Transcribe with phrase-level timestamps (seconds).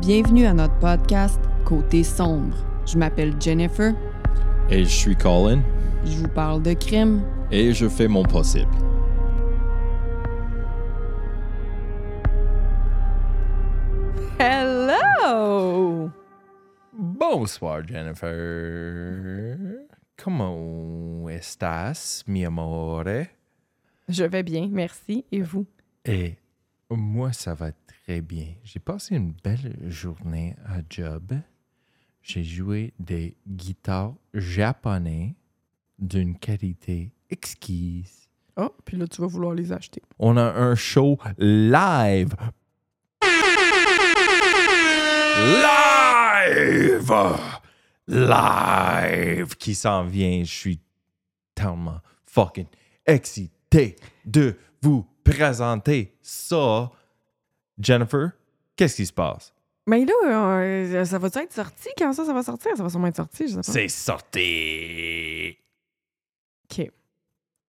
[0.00, 2.56] Bienvenue à notre podcast Côté sombre.
[2.86, 3.92] Je m'appelle Jennifer.
[4.70, 5.60] Et je suis Colin.
[6.06, 7.22] Je vous parle de crime.
[7.50, 8.70] Et je fais mon possible.
[14.38, 16.08] Hello!
[16.94, 19.58] Bonsoir, Jennifer.
[20.16, 23.26] Comment estás, mi amore?
[24.08, 25.26] Je vais bien, merci.
[25.30, 25.66] Et vous?
[26.06, 26.36] Et
[26.96, 28.54] moi, ça va très bien.
[28.64, 31.34] J'ai passé une belle journée à job.
[32.22, 35.36] J'ai joué des guitares japonais
[35.98, 38.28] d'une qualité exquise.
[38.56, 40.02] Oh, puis là, tu vas vouloir les acheter.
[40.18, 42.34] On a un show live.
[45.36, 47.12] Live!
[48.06, 50.42] Live qui s'en vient.
[50.42, 50.80] Je suis
[51.54, 52.66] tellement fucking
[53.06, 56.90] excité de vous présenter ça.
[57.78, 58.32] Jennifer,
[58.76, 59.52] qu'est-ce qui se passe?
[59.86, 61.88] Mais là, euh, ça va être sorti?
[61.98, 62.76] Quand ça, ça va sortir?
[62.76, 63.62] Ça va sûrement être sorti, je sais pas.
[63.62, 65.56] C'est sorti!
[66.70, 66.90] OK.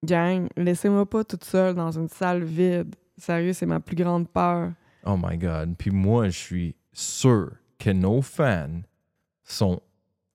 [0.03, 2.95] Gang, laissez-moi pas toute seule dans une salle vide.
[3.17, 4.71] Sérieux, c'est ma plus grande peur.
[5.05, 5.75] Oh my God.
[5.77, 8.81] Puis moi, je suis sûr que nos fans
[9.43, 9.81] sont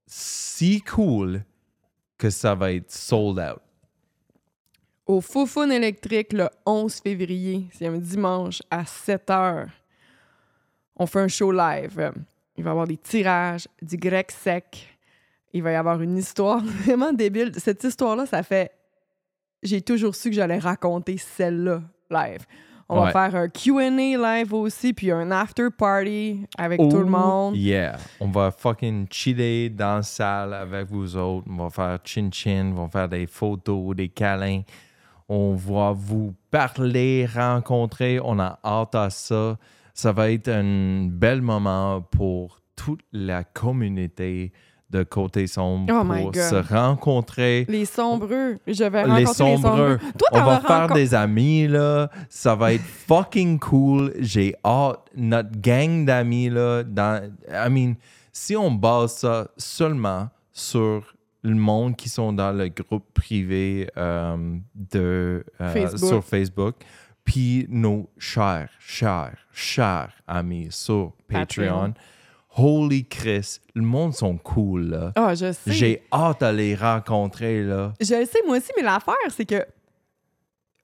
[0.07, 1.45] si cool
[2.19, 3.61] que ça va être sold out.
[5.07, 9.67] Au Foufoune électrique le 11 février, c'est un dimanche à 7 h.
[10.97, 12.13] On fait un show live.
[12.57, 14.99] Il va y avoir des tirages, du grec sec.
[15.53, 17.53] Il va y avoir une histoire vraiment débile.
[17.57, 18.73] Cette histoire-là, ça fait.
[19.63, 22.45] J'ai toujours su que j'allais raconter celle-là live.
[22.89, 27.57] On va faire un QA live aussi, puis un after party avec tout le monde.
[27.57, 27.97] Yeah.
[28.21, 31.47] On va fucking chiller dans la salle avec vous autres.
[31.51, 32.73] On va faire chin-chin.
[32.77, 34.63] On va faire des photos, des câlins.
[35.29, 38.21] On va vous parler, rencontrer.
[38.23, 39.57] On a hâte à ça.
[39.93, 44.53] Ça va être un bel moment pour toute la communauté
[44.91, 47.67] de Côté Sombre Oh pour se rencontrer.
[47.69, 48.59] Les sombreux.
[48.69, 49.99] Je vais les rencontrer les sombreux.
[49.99, 49.99] sombreux.
[50.17, 52.09] Toi, On va faire des amis, là.
[52.29, 54.13] Ça va être fucking cool.
[54.21, 55.01] J'ai hâte.
[55.17, 56.85] Notre gang d'amis, là.
[56.85, 57.95] Dans, I mean,
[58.33, 61.16] si on base ça seulement sur
[61.47, 66.09] le monde qui sont dans le groupe privé euh, de, euh, Facebook.
[66.09, 66.75] sur Facebook,
[67.25, 71.93] puis nos chers, chers, chers amis sur Patreon.
[71.93, 71.95] Patreon.
[72.59, 75.13] Holy Chris, le monde sont cool, là.
[75.15, 75.73] Ah, je sais.
[75.73, 77.93] J'ai hâte à les rencontrer, là.
[78.01, 79.65] Je le sais, moi aussi, mais l'affaire, c'est que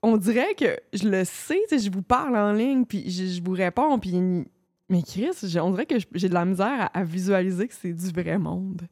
[0.02, 3.24] on dirait que je le sais, tu sais, je vous parle en ligne, puis je,
[3.24, 4.44] je vous réponds, puis
[4.88, 8.10] mais Chris, on dirait que j'ai de la misère à, à visualiser que c'est du
[8.10, 8.82] vrai monde.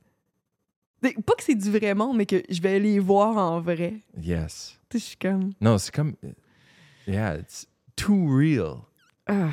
[1.00, 3.94] Pas que c'est du vrai monde, mais que je vais les voir en vrai.
[4.20, 4.78] Yes.
[4.88, 5.52] Tu sais, je suis comme...
[5.60, 6.14] Non, c'est comme.
[7.06, 7.66] Yeah, it's
[7.96, 8.82] too real.
[9.26, 9.50] ah.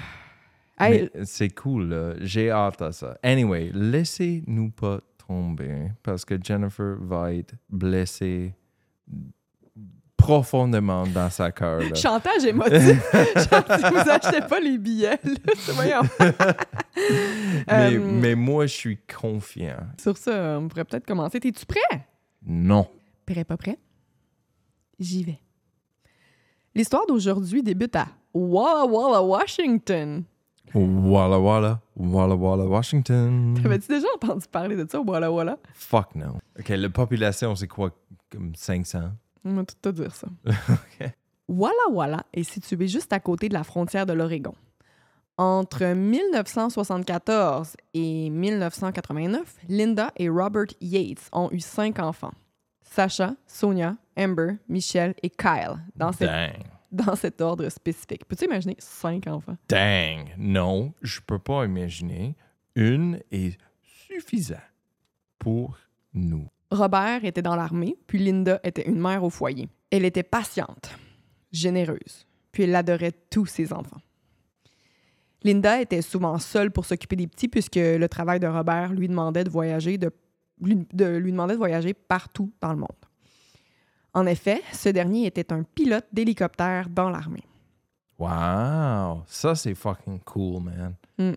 [0.79, 2.13] Hey, C'est cool, là.
[2.21, 3.17] J'ai hâte à ça.
[3.23, 8.53] Anyway, laissez-nous pas tomber parce que Jennifer va être blessée
[10.17, 11.79] profondément dans sa cœur.
[11.79, 11.95] là.
[11.95, 13.01] chantage émotif.
[13.37, 15.93] Si vous achetez pas les billets, là, mais,
[17.71, 19.77] Euh, mais moi, je suis confiant.
[20.01, 21.39] Sur ça, on pourrait peut-être commencer.
[21.39, 22.05] T'es-tu prêt?
[22.45, 22.87] Non.
[23.25, 23.77] Prêt, pas prêt?
[24.99, 25.39] J'y vais.
[26.73, 30.23] L'histoire d'aujourd'hui débute à Walla Walla, Washington.
[30.73, 33.57] Walla Walla, Walla Walla, Washington.
[33.61, 35.57] T'avais-tu déjà entendu parler de ça au Walla Walla?
[35.73, 36.37] Fuck no.
[36.59, 37.91] OK, la population, c'est quoi?
[38.31, 39.11] Comme 500?
[39.45, 40.27] On va tout te dire ça.
[41.49, 44.53] Walla Walla est situé juste à côté de la frontière de l'Oregon.
[45.37, 52.33] Entre 1974 et 1989, Linda et Robert Yates ont eu cinq enfants.
[52.81, 56.29] Sacha, Sonia, Amber, Michelle et Kyle, dans, cet-
[56.91, 58.25] dans cet ordre spécifique.
[58.25, 59.57] Peux-tu imaginer cinq enfants?
[59.69, 62.35] Dang, non, je peux pas imaginer.
[62.75, 64.55] Une est suffisant
[65.37, 65.77] pour
[66.13, 66.47] nous.
[66.71, 69.69] Robert était dans l'armée, puis Linda était une mère au foyer.
[69.89, 70.91] Elle était patiente,
[71.51, 74.01] généreuse, puis elle adorait tous ses enfants.
[75.43, 79.43] Linda était souvent seule pour s'occuper des petits puisque le travail de Robert lui demandait
[79.43, 80.11] de voyager de,
[80.59, 82.87] lui, de- lui demandait de voyager partout dans le monde.
[84.13, 87.43] En effet, ce dernier était un pilote d'hélicoptère dans l'armée.
[88.17, 91.35] Wow, ça c'est fucking cool, man.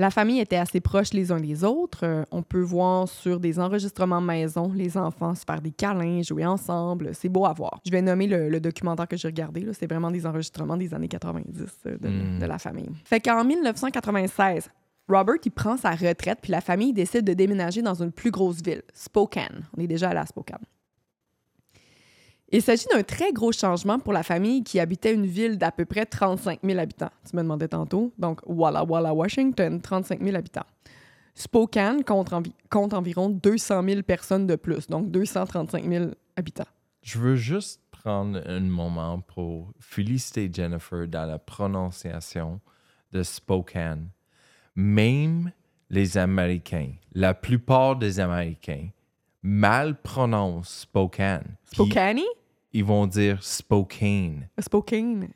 [0.00, 2.04] La famille était assez proche les uns des autres.
[2.04, 6.46] Euh, on peut voir sur des enregistrements maison les enfants se faire des câlins, jouer
[6.46, 7.10] ensemble.
[7.14, 7.80] C'est beau à voir.
[7.84, 9.66] Je vais nommer le, le documentaire que j'ai regardé.
[9.72, 12.38] C'est vraiment des enregistrements des années 90 euh, de, Mm.
[12.38, 12.90] de la famille.
[13.04, 14.70] Fait qu'en 1996,
[15.08, 18.62] Robert il prend sa retraite puis la famille décide de déménager dans une plus grosse
[18.62, 19.64] ville, Spokane.
[19.76, 20.62] On est déjà allé à Spokane.
[22.50, 25.84] Il s'agit d'un très gros changement pour la famille qui habitait une ville d'à peu
[25.84, 27.10] près 35 000 habitants.
[27.28, 28.12] Tu me demandais tantôt.
[28.18, 30.64] Donc, Walla Walla, Washington, 35 000 habitants.
[31.34, 36.06] Spokane compte, envi- compte environ 200 000 personnes de plus, donc 235 000
[36.36, 36.64] habitants.
[37.02, 42.60] Je veux juste prendre un moment pour féliciter Jennifer dans la prononciation
[43.12, 44.08] de Spokane.
[44.74, 45.52] Même
[45.90, 48.88] les Américains, la plupart des Américains,
[49.42, 51.56] mal prononcent Spokane.
[51.66, 52.20] Spokane?
[52.72, 54.46] Ils vont dire Spokane.
[54.58, 55.28] Spokane.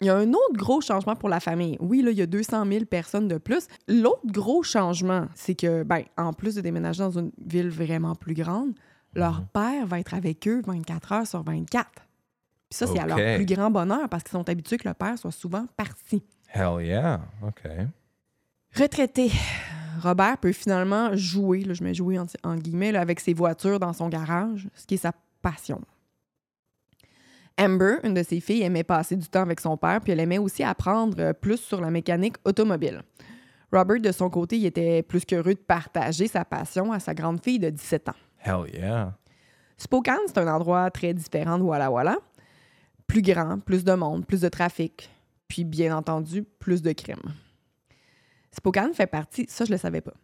[0.00, 1.76] Il y a un autre gros changement pour la famille.
[1.80, 3.68] Oui, là, il y a 200 000 personnes de plus.
[3.88, 8.34] L'autre gros changement, c'est que, ben, en plus de déménager dans une ville vraiment plus
[8.34, 8.72] grande,
[9.14, 11.90] leur père va être avec eux 24 heures sur 24.
[11.90, 12.02] Puis
[12.70, 15.32] ça, c'est à leur plus grand bonheur parce qu'ils sont habitués que le père soit
[15.32, 16.22] souvent parti.
[16.52, 17.20] Hell yeah.
[17.46, 17.68] OK.
[18.74, 19.30] Retraité,
[20.02, 23.78] Robert peut finalement jouer, là, je mets jouer en, en guillemets, là, avec ses voitures
[23.78, 25.12] dans son garage, ce qui est sa
[25.42, 25.80] passion.
[27.58, 30.38] Amber, une de ses filles, aimait passer du temps avec son père, puis elle aimait
[30.38, 33.02] aussi apprendre euh, plus sur la mécanique automobile.
[33.72, 37.42] Robert, de son côté, il était plus qu'heureux de partager sa passion à sa grande
[37.42, 38.14] fille de 17 ans.
[38.44, 39.14] Hell yeah.
[39.76, 42.16] Spokane, c'est un endroit très différent de Walla Walla.
[43.06, 45.10] Plus grand, plus de monde, plus de trafic,
[45.48, 47.34] puis bien entendu, plus de crimes.
[48.52, 50.14] Spokane fait partie, ça je le savais pas.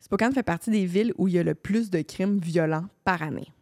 [0.00, 3.22] Spokane fait partie des villes où il y a le plus de crimes violents par
[3.22, 3.52] année.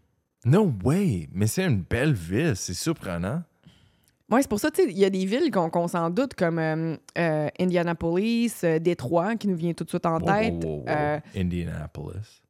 [0.51, 1.29] No way.
[1.33, 2.55] Mais c'est une belle ville.
[2.57, 3.43] C'est surprenant.
[4.31, 6.59] Ouais, c'est pour ça, tu sais, il y a des villes qu'on s'en doute, comme
[6.59, 10.53] euh, euh, Indianapolis, euh, Détroit, qui nous vient tout de suite en Wow, tête.
[10.65, 10.85] wow, wow, wow.
[10.89, 12.43] euh, Indianapolis.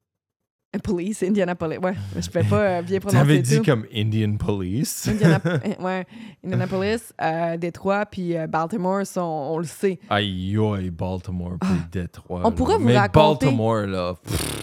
[0.82, 1.79] Police, Indianapolis.
[1.79, 3.65] Ouais, je peux pas euh, bien prononcer T'avais dit tout.
[3.65, 5.09] comme Indian Police.
[5.09, 6.06] Indiana- euh, ouais,
[6.44, 9.99] Indianapolis, euh, Détroit, puis euh, Baltimore, on, le sait.
[10.11, 12.41] Aïe, aïe, Baltimore, puis Détroit.
[12.44, 12.55] On là.
[12.55, 14.11] pourrait vous Mais raconter- Baltimore, là.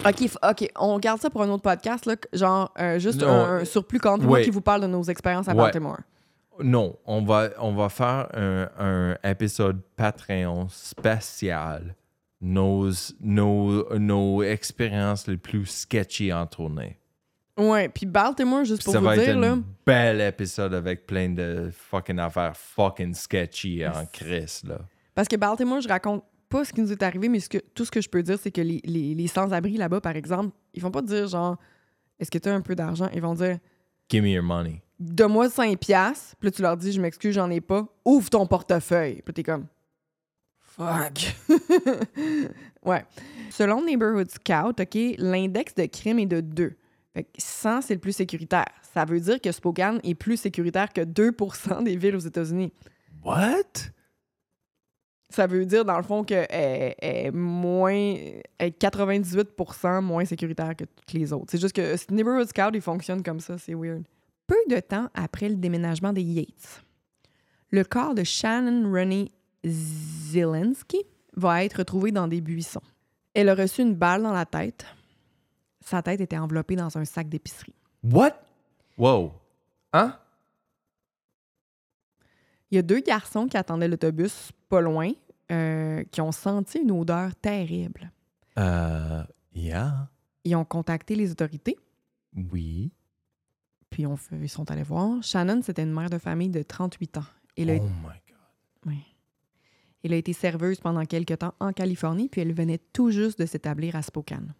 [0.06, 3.28] OK, OK, on garde ça pour un autre podcast, là, genre juste Non.
[3.30, 4.44] un, un surplus contre moi Ouais.
[4.44, 5.58] qui vous parle de nos expériences à Ouais.
[5.58, 5.98] Baltimore.
[6.64, 11.96] non, on va, on va faire un, un épisode Patreon spécial.
[12.48, 17.00] Nos, nos, nos expériences les plus sketchy en tournée.
[17.58, 20.74] Ouais, puis Baltimore, juste Puis pour ça vous va dire, être là, un bel épisode
[20.74, 24.80] avec plein de fucking affaires fucking sketchy en crise, là.
[25.16, 27.86] parce que Baltimore, je raconte pas ce qui nous est arrivé, mais ce que, tout
[27.86, 30.82] ce que je peux dire, c'est que les, les- les sans-abri là-bas, par exemple, ils
[30.84, 31.58] vont pas dire genre,
[32.20, 33.10] est-ce que tu as un peu d'argent?
[33.14, 33.58] Ils vont dire,
[34.12, 34.84] Give me your money.
[35.00, 36.36] donne-moi 5 piastres.
[36.40, 37.88] Puis là, tu leur dis, je m'excuse, j'en ai pas.
[38.06, 39.22] Ouvre ton portefeuille.
[39.24, 39.66] Puis t'es comme,
[40.76, 41.36] fuck.
[42.86, 43.06] ouais.
[43.50, 46.76] Selon Neighborhood Scout, OK, l'index de crime est de 2.
[47.14, 48.68] Fait que 100, c'est le plus sécuritaire.
[48.94, 51.32] Ça veut dire que Spokane est plus sécuritaire que 2
[51.84, 52.74] des villes aux États-Unis.
[53.24, 53.92] What?
[55.30, 57.94] Ça veut dire, dans le fond, qu'elle est moins.
[57.94, 59.50] Elle est 98
[60.02, 61.48] moins sécuritaire que toutes les autres.
[61.50, 63.58] C'est juste que ce Neighborhood Scout, il fonctionne comme ça.
[63.58, 64.04] C'est weird.
[64.48, 66.84] Peu de temps après le déménagement des Yates,
[67.72, 69.32] le corps de Shannon Rennie
[69.66, 71.04] Zielinski
[71.36, 72.82] va être retrouvé dans des buissons.
[73.34, 74.86] Elle a reçu une balle dans la tête.
[75.82, 77.76] Sa tête était enveloppée dans un sac d'épicerie.
[78.04, 78.34] What?
[78.98, 79.34] Wow.
[79.94, 80.18] Hein?
[82.72, 85.12] Il y a deux garçons qui attendaient l'autobus pas loin,
[85.52, 88.12] euh, qui ont senti une odeur terrible.
[88.58, 89.24] Euh,
[89.54, 90.10] yeah.
[90.44, 91.78] Ils ont contacté les autorités.
[92.52, 92.92] Oui.
[93.90, 95.22] Puis on fait- ils sont allés voir.
[95.24, 97.24] Shannon, c'était une mère de famille de 38 ans.
[97.80, 98.94] Oh my God.
[100.06, 103.46] Elle a été serveuse pendant quelques temps en Californie, puis elle venait tout juste de
[103.48, 104.54] s'établir à Spokane.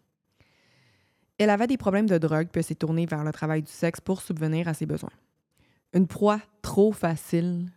[1.38, 4.00] Elle avait des problèmes de drogue, puis elle s'est tournée vers le travail du sexe
[4.00, 5.12] pour subvenir à ses besoins.
[5.92, 7.70] Une proie trop facile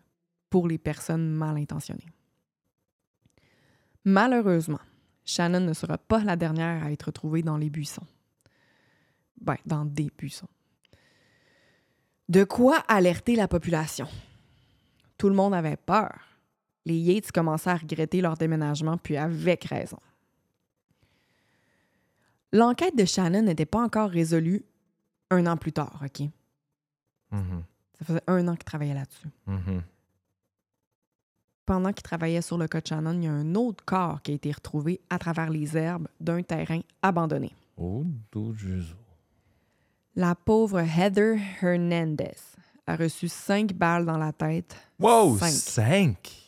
[0.49, 2.11] pour les personnes mal intentionnées.
[4.03, 4.79] Malheureusement,
[5.23, 8.07] Shannon ne sera pas la dernière à être retrouvée dans les buissons.
[9.39, 10.49] Ben, dans des buissons.
[12.29, 14.07] De quoi alerter la population?
[15.17, 16.28] Tout le monde avait peur.
[16.89, 19.99] Les Yates commençaient à regretter leur déménagement, puis avec raison.
[22.51, 24.65] L'enquête de Shannon n'était pas encore résolue
[25.29, 26.27] un an plus tard, OK?
[27.31, 27.63] Mhm.
[27.99, 29.27] Ça faisait un an qu'il travaillait là-dessus.
[29.45, 29.83] Mhm.
[31.67, 34.31] Pendant qu'il travaillait sur le cas de Shannon, il y a un autre corps qui
[34.31, 37.53] a été retrouvé à travers les herbes d'un terrain abandonné.
[37.77, 38.03] Oh,
[38.57, 38.95] Jésus.
[40.15, 42.33] La pauvre Heather Hernandez
[42.87, 44.75] a reçu cinq balles dans la tête.
[44.97, 45.51] Wow, Cinq.
[45.51, 46.38] cinq?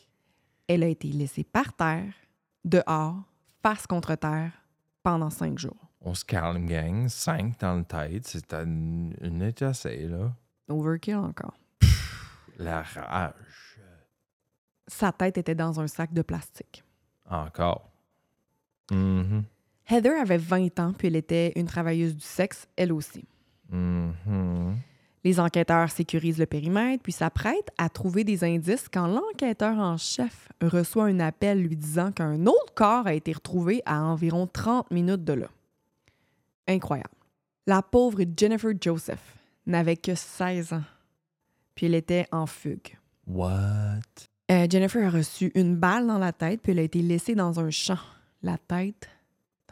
[0.72, 2.14] Elle a été laissée par terre,
[2.64, 3.22] dehors,
[3.62, 4.52] face contre terre,
[5.02, 5.90] pendant cinq jours.
[6.00, 7.08] On se calme, gang.
[7.08, 8.26] Cinq dans le tête.
[8.26, 10.32] C'est une, une étincelle, là.
[10.70, 11.58] Overkill encore.
[12.58, 13.78] La rage.
[14.86, 16.82] Sa tête était dans un sac de plastique.
[17.28, 17.90] Encore.
[18.90, 19.44] Mhm.
[19.90, 23.28] Heather avait 20 ans, puis elle était une travailleuse du sexe, elle aussi.
[23.68, 24.78] Mhm.
[25.24, 30.48] Les enquêteurs sécurisent le périmètre puis s'apprêtent à trouver des indices quand l'enquêteur en chef
[30.60, 35.24] reçoit un appel lui disant qu'un autre corps a été retrouvé à environ 30 minutes
[35.24, 35.48] de là.
[36.66, 37.08] Incroyable.
[37.66, 39.36] La pauvre Jennifer Joseph
[39.66, 40.82] n'avait que 16 ans,
[41.74, 42.98] puis elle était en fugue.
[43.26, 44.00] What?
[44.50, 47.60] Euh, Jennifer a reçu une balle dans la tête, puis elle a été laissée dans
[47.60, 47.98] un champ,
[48.42, 49.08] la tête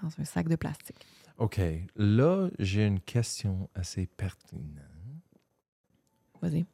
[0.00, 1.04] dans un sac de plastique.
[1.38, 1.60] OK.
[1.96, 4.89] Là, j'ai une question assez pertinente.
[6.42, 6.64] Vas-y.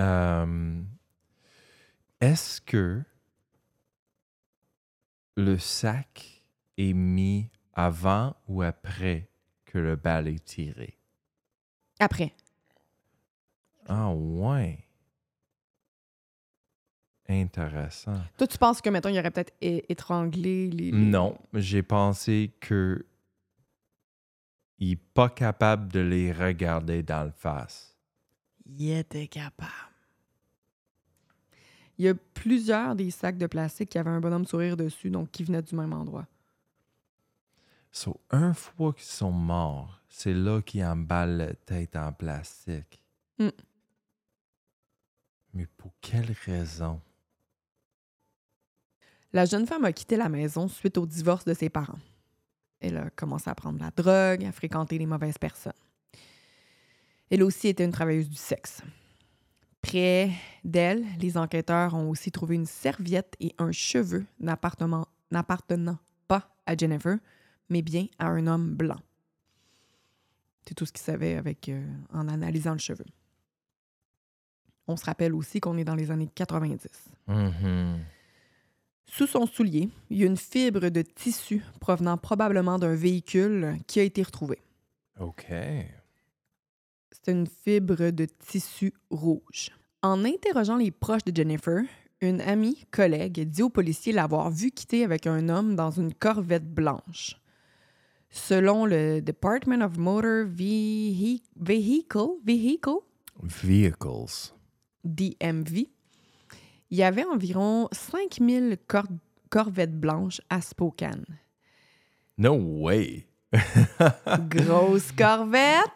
[0.00, 0.82] Euh,
[2.20, 3.02] Est-ce que
[5.36, 6.44] le sac
[6.76, 9.28] est mis avant ou après
[9.64, 10.98] que le bal est tiré?
[11.98, 12.34] Après.
[13.88, 14.82] Ah ouais.
[17.28, 18.20] Intéressant.
[18.36, 20.92] Toi, tu penses que, mettons, il aurait peut-être étranglé les.
[20.92, 23.04] Non, j'ai pensé que
[24.78, 27.95] il est pas capable de les regarder dans le face.
[28.68, 29.70] Il était capable.
[31.98, 35.30] Il y a plusieurs des sacs de plastique qui avaient un bonhomme sourire dessus, donc
[35.30, 36.26] qui venaient du même endroit.
[37.90, 43.00] So, un fois qu'ils sont morts, c'est là qu'ils emballent la tête en plastique.
[43.38, 43.48] Mm.
[45.54, 47.00] Mais pour quelle raison?
[49.32, 51.98] La jeune femme a quitté la maison suite au divorce de ses parents.
[52.80, 55.72] Elle a commencé à prendre la drogue, à fréquenter les mauvaises personnes.
[57.30, 58.82] Elle aussi était une travailleuse du sexe.
[59.82, 60.30] Près
[60.64, 66.76] d'elle, les enquêteurs ont aussi trouvé une serviette et un cheveu n'appartenant n'appartenant pas à
[66.76, 67.18] Jennifer,
[67.68, 69.00] mais bien à un homme blanc.
[70.66, 73.04] C'est tout ce qu'ils savaient avec, euh, en analysant le cheveu.
[74.88, 76.88] On se rappelle aussi qu'on est dans les années 90.
[77.26, 78.00] Mhm.
[79.08, 84.00] Sous son soulier, il y a une fibre de tissu provenant probablement d'un véhicule qui
[84.00, 84.60] a été retrouvée.
[85.20, 85.46] OK.
[87.26, 89.70] C'est une fibre de tissu rouge.
[90.00, 91.82] En interrogeant les proches de Jennifer,
[92.20, 96.72] une amie collègue dit aux policiers l'avoir vue quitter avec un homme dans une corvette
[96.72, 97.34] blanche.
[98.30, 103.00] Selon le Department of Motor Vehi- Vehicle, Vehicle?
[103.42, 104.52] Vehicles.
[105.02, 105.88] DMV,
[106.90, 109.02] il y avait environ 5000 cor-
[109.50, 111.24] corvettes blanches à Spokane.
[112.38, 113.26] No way.
[114.48, 115.90] Grosse corvette!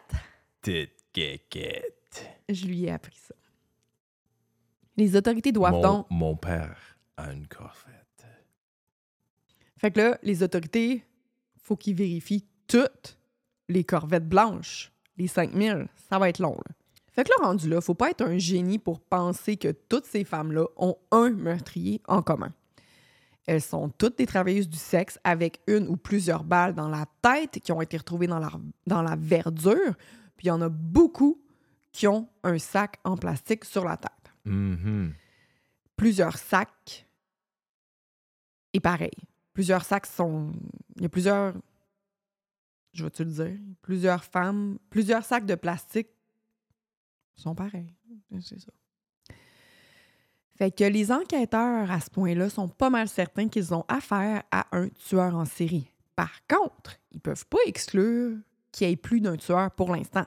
[2.49, 3.35] Je lui ai appris ça.
[4.97, 6.07] Les autorités doivent Mon, donc.
[6.09, 8.25] mon père a une corvette.
[9.77, 11.03] Fait que là, les autorités,
[11.61, 13.17] faut qu'ils vérifient toutes
[13.67, 14.91] les corvettes blanches.
[15.17, 16.55] Les 5000, ça va être long.
[16.67, 16.75] là.
[17.13, 20.23] Fait que là, rendu là, faut pas être un génie pour penser que toutes ces
[20.23, 22.53] femmes-là ont un meurtrier en commun.
[23.47, 27.59] Elles sont toutes des travailleuses du sexe avec une ou plusieurs balles dans la tête
[27.59, 28.51] qui ont été retrouvées dans la,
[28.87, 29.95] dans la verdure.
[30.37, 31.41] Puis il y en a beaucoup
[31.91, 34.11] qui ont un sac en plastique sur la tête.
[34.45, 35.13] Mhm.
[35.95, 37.05] plusieurs sacs
[38.73, 39.11] et pareil.
[39.53, 40.51] Plusieurs sacs sont.
[40.95, 41.53] Il y a plusieurs.
[42.93, 43.59] Je vais-tu le dire?
[43.81, 44.79] Plusieurs femmes.
[44.89, 46.09] Plusieurs sacs de plastique
[47.35, 47.93] sont pareils.
[48.41, 48.71] C'est ça.
[50.55, 54.67] Fait que les enquêteurs à ce point-là sont pas mal certains qu'ils ont affaire à
[54.71, 55.91] un tueur en série.
[56.15, 58.37] Par contre, ils peuvent pas exclure
[58.71, 60.25] qu'il y ait plus d'un tueur pour l'instant.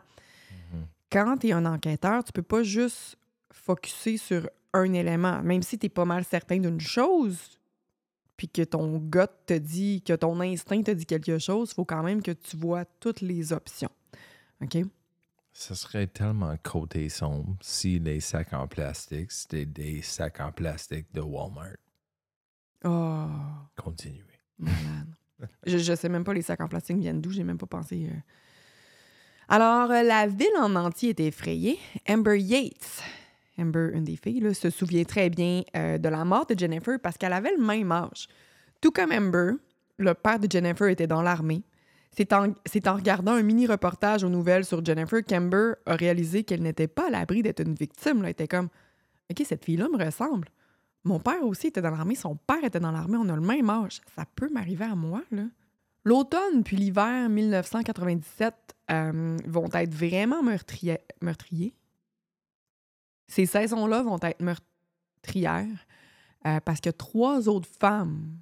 [0.72, 0.86] Mhm.
[1.10, 3.16] Quand tu es un enquêteur, tu peux pas juste
[3.52, 5.42] focuser sur un élément.
[5.42, 7.58] Même si tu es pas mal certain d'une chose,
[8.36, 11.84] puis que ton gut te dit, que ton instinct te dit quelque chose, il faut
[11.84, 13.90] quand même que tu vois toutes les options.
[14.60, 14.78] OK?
[15.52, 21.06] Ce serait tellement côté sombre si les sacs en plastique, c'était des sacs en plastique
[21.14, 21.76] de Walmart.
[22.84, 23.28] Oh,
[23.76, 24.20] Continuez.
[24.58, 25.14] malade.
[25.66, 28.08] Je, sais même pas les sacs en plastique viennent d'où, j'ai même pas pensé.
[28.10, 28.16] euh.
[29.48, 31.78] Alors, euh, la ville en entier est effrayée.
[32.08, 33.02] Amber Yates,
[33.58, 37.18] Amber, une des filles, se souvient très bien euh, de la mort de Jennifer parce
[37.18, 38.28] qu'elle avait le même âge.
[38.80, 39.52] Tout comme Amber,
[39.98, 41.62] le père de Jennifer était dans l'armée.
[42.16, 42.54] C'est en,
[42.94, 47.42] regardant un mini-reportage aux nouvelles sur Jennifer qu'Amber a réalisé qu'elle n'était pas à l'abri
[47.42, 48.20] d'être une victime.
[48.22, 48.68] Elle était comme
[49.30, 50.48] OK, cette fille-là me ressemble.
[51.04, 53.68] Mon père aussi était dans l'armée, son père était dans l'armée, on a le même
[53.68, 54.00] âge.
[54.16, 55.44] Ça peut m'arriver à moi, là.
[56.06, 58.54] L'automne puis l'hiver 1997
[58.90, 61.00] euh, vont être vraiment meurtriers.
[61.22, 61.74] meurtriers.
[63.26, 65.86] Ces saisons-là vont être meurtrières
[66.46, 68.36] euh, parce qu'il y a trois autres femmes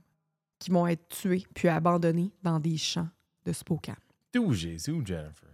[0.58, 3.08] qui vont être tuées puis abandonnées dans des champs
[3.44, 3.94] de Spokane.
[4.32, 5.48] D'où Jésus, Jennifer?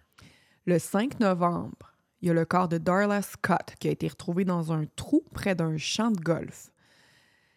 [0.67, 4.45] Le 5 novembre, il y a le corps de Darla Scott qui a été retrouvé
[4.45, 6.71] dans un trou près d'un champ de golf.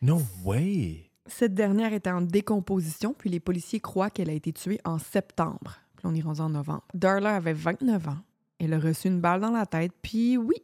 [0.02, 1.12] No way!
[1.28, 5.78] Cette dernière était en décomposition, puis les policiers croient qu'elle a été tuée en septembre.
[5.96, 6.84] Puis on est rendu en novembre.
[6.96, 8.18] Darla avait 29 ans.
[8.58, 10.56] Elle a reçu une balle dans la tête, puis oui,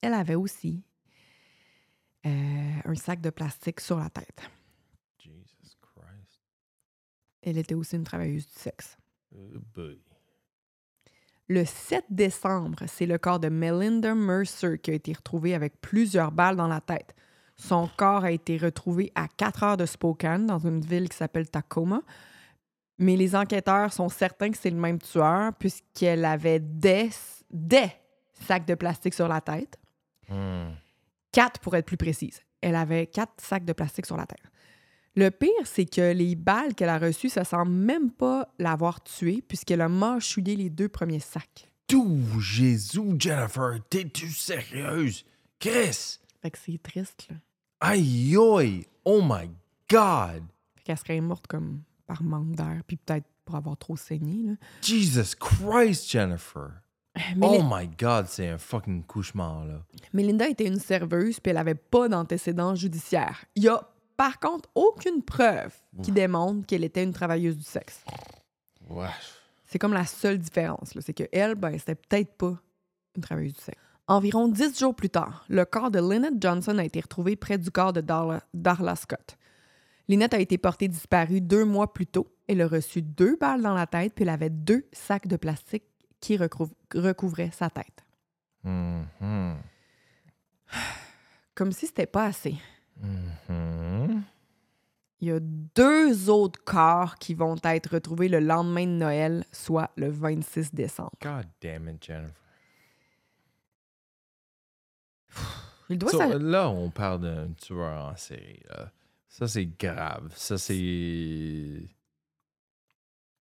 [0.00, 0.82] elle avait aussi
[2.24, 4.48] euh, un sac de plastique sur la tête.
[5.18, 6.40] Jesus Christ.
[7.42, 8.96] Elle était aussi une travailleuse du sexe.
[9.34, 10.00] Oh boy.
[11.48, 16.30] Le 7 décembre, c'est le corps de Melinda Mercer qui a été retrouvé avec plusieurs
[16.30, 17.14] balles dans la tête.
[17.62, 21.48] Son corps a été retrouvé à 4 heures de Spokane, dans une ville qui s'appelle
[21.48, 22.02] Tacoma.
[22.98, 27.10] Mais les enquêteurs sont certains que c'est le même tueur, puisqu'elle avait des,
[27.52, 27.92] des
[28.32, 29.78] sacs de plastique sur la tête.
[30.28, 30.72] Hmm.
[31.30, 32.40] Quatre pour être plus précise.
[32.60, 34.42] Elle avait quatre sacs de plastique sur la tête.
[35.14, 39.40] Le pire, c'est que les balles qu'elle a reçues, ça semble même pas l'avoir tuée,
[39.40, 41.70] puisqu'elle a mâchouillé les deux premiers sacs.
[41.86, 45.24] Tout Jésus, Jennifer, t'es-tu sérieuse?
[45.60, 46.18] Chris!
[46.40, 47.36] Fait que c'est triste, là.
[47.84, 48.86] Aïe aïe!
[49.04, 49.50] Oh my
[49.90, 50.44] God!
[50.76, 54.52] Fait qu'elle serait morte comme par manque d'air, puis peut-être pour avoir trop saigné, là.
[54.82, 56.80] Jesus Christ, Jennifer!
[57.36, 59.82] Mais Oh my God, c'est un fucking cauchemar, là.
[60.12, 63.44] Melinda était une serveuse, puis elle avait pas d'antécédents judiciaires.
[63.56, 63.82] Il y a,
[64.16, 65.74] par contre, aucune preuve
[66.04, 68.04] qui démontre qu'elle était une travailleuse du sexe.
[68.88, 69.08] Ouais.
[69.66, 70.94] C'est comme la seule différence.
[70.94, 71.00] là.
[71.04, 72.56] C'est que elle, ben, c'était peut-être pas
[73.16, 73.82] une travailleuse du sexe.
[74.08, 77.70] Environ dix jours plus tard, le corps de Lynette Johnson a été retrouvé près du
[77.70, 79.36] corps de Darla, Darla Scott.
[80.08, 82.26] Lynette a été portée disparue deux mois plus tôt.
[82.48, 85.84] Elle a reçu deux balles dans la tête, puis elle avait deux sacs de plastique
[86.20, 88.04] qui recouv- recouvraient sa tête.
[88.64, 89.56] Mhm.
[91.54, 92.56] Comme si c'était pas assez.
[93.00, 94.22] Mhm.
[95.20, 99.90] Il y a deux autres corps qui vont être retrouvés le lendemain de Noël, soit
[99.96, 101.12] le 26 décembre.
[101.22, 102.34] God damn it, Jennifer.
[105.92, 108.60] Il doit So, là, on parle d'un tueur en série.
[108.68, 108.90] Là.
[109.28, 110.30] Ça, c'est grave.
[110.34, 111.88] Ça, c'est.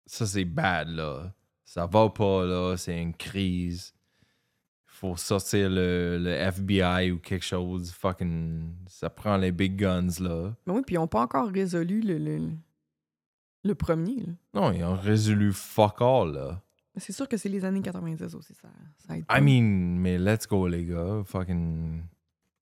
[0.06, 1.34] Ça, c'est bad, là.
[1.64, 2.76] Ça va pas, là.
[2.78, 3.94] C'est une crise.
[4.86, 7.92] faut sortir le, le FBI ou quelque chose.
[7.92, 8.74] Fucking.
[8.88, 10.54] Ça prend les big guns, là.
[10.66, 12.50] Mais oui, puis ils n'ont pas encore résolu le, le,
[13.64, 14.18] le premier.
[14.26, 14.34] là.
[14.54, 16.62] Non, ils ont résolu fuck all, là.
[16.98, 19.24] C'est sûr que c'est les années 90 aussi, ça, ça aide.
[19.32, 21.22] I mean, mais let's go, les gars.
[21.24, 22.02] Fucking.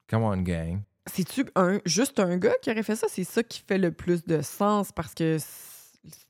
[0.10, 0.82] Come on, gang.
[1.06, 3.08] C'est-tu un, juste un gars qui aurait fait ça?
[3.10, 5.38] C'est ça qui fait le plus de sens parce que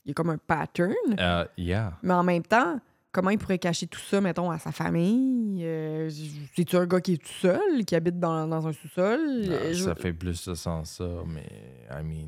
[0.06, 0.94] il y a comme un pattern.
[1.18, 1.98] Uh, yeah.
[2.02, 2.80] Mais en même temps,
[3.12, 5.62] comment il pourrait cacher tout ça, mettons, à sa famille?
[5.64, 6.10] Euh,
[6.56, 9.20] C'est-tu un gars qui est tout seul, qui habite dans, dans un sous-sol?
[9.46, 11.48] Ah, Euh, je- ça fait plus de sens, ça, mais
[11.92, 12.26] I mean,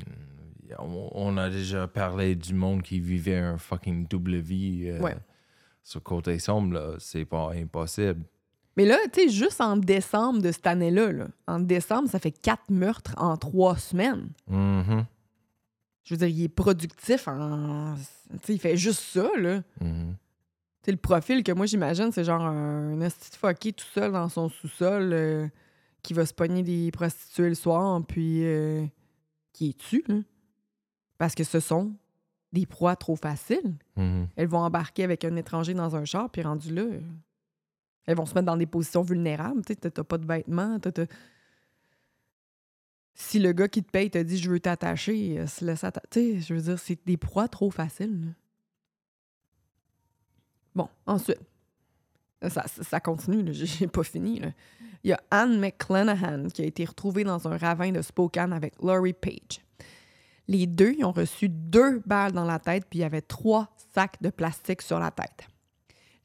[0.78, 5.16] on, a déjà parlé du monde qui vivait un fucking double vie euh, Ouais.
[5.82, 6.94] sur Côté Sombre, là.
[6.98, 8.22] C'est pas impossible.
[8.80, 12.30] Mais là, tu sais, juste en décembre de cette année-là, là, en décembre, ça fait
[12.30, 14.30] quatre meurtres en trois semaines.
[14.48, 15.04] Mhm,
[16.04, 17.94] Je veux dire, il est productif en.
[18.42, 19.62] Sais, il fait juste ça, là.
[19.82, 20.16] mhm.
[20.82, 24.12] Tu sais, le profil que moi j'imagine, c'est genre un esti de fucké tout seul
[24.12, 25.46] dans son sous-sol euh,
[26.02, 28.86] qui va se pogner des prostituées le soir, puis euh,
[29.52, 30.14] qui est tue, là.
[31.18, 31.92] Parce que ce sont
[32.54, 33.74] des proies trop faciles.
[33.96, 34.28] Mhm.
[34.36, 36.84] Elles vont embarquer avec un étranger dans un char, puis rendu là,
[38.06, 39.64] elles vont se mettre dans des positions vulnérables.
[39.64, 40.78] Tu t'as pas de vêtements,
[43.14, 46.60] Si le gars qui te paye te dit je veux t'attacher, euh, se je veux
[46.62, 48.34] dire, c'est des proies trop faciles.
[50.74, 51.40] Bon, ensuite,
[52.48, 54.40] ça, ça- continue, j'ai pas fini.
[55.02, 58.74] Il y a Anne McClanahan qui a été retrouvée dans un ravin de Spokane avec
[58.82, 59.60] Laurie Page.
[60.46, 64.20] Les deux ont reçu deux balles dans la tête, puis il y avait trois sacs
[64.20, 65.46] de plastique sur la tête.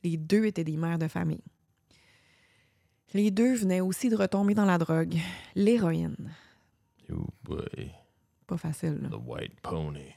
[0.04, 1.44] Les deux étaient des mères de famille.
[3.16, 5.16] Les deux venaient aussi de retomber dans la drogue,
[5.56, 6.32] l'héroïne.
[7.12, 7.26] Oh
[8.46, 9.00] Pas facile.
[9.02, 9.10] là.
[9.10, 10.14] the white pony.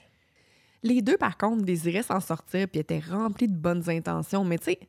[0.83, 4.45] Les deux, par contre, désiraient s'en sortir puis étaient remplis de bonnes intentions.
[4.45, 4.81] Mais tu sais,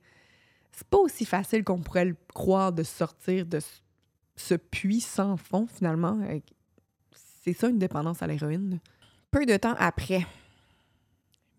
[0.71, 3.59] c'est pas aussi facile qu'on pourrait le croire de sortir de
[4.35, 6.19] ce- puits sans fond, finalement.
[6.23, 6.39] Euh,
[7.43, 8.79] C'est ça, une dépendance à l'héroïne.
[9.31, 10.25] Peu de temps après,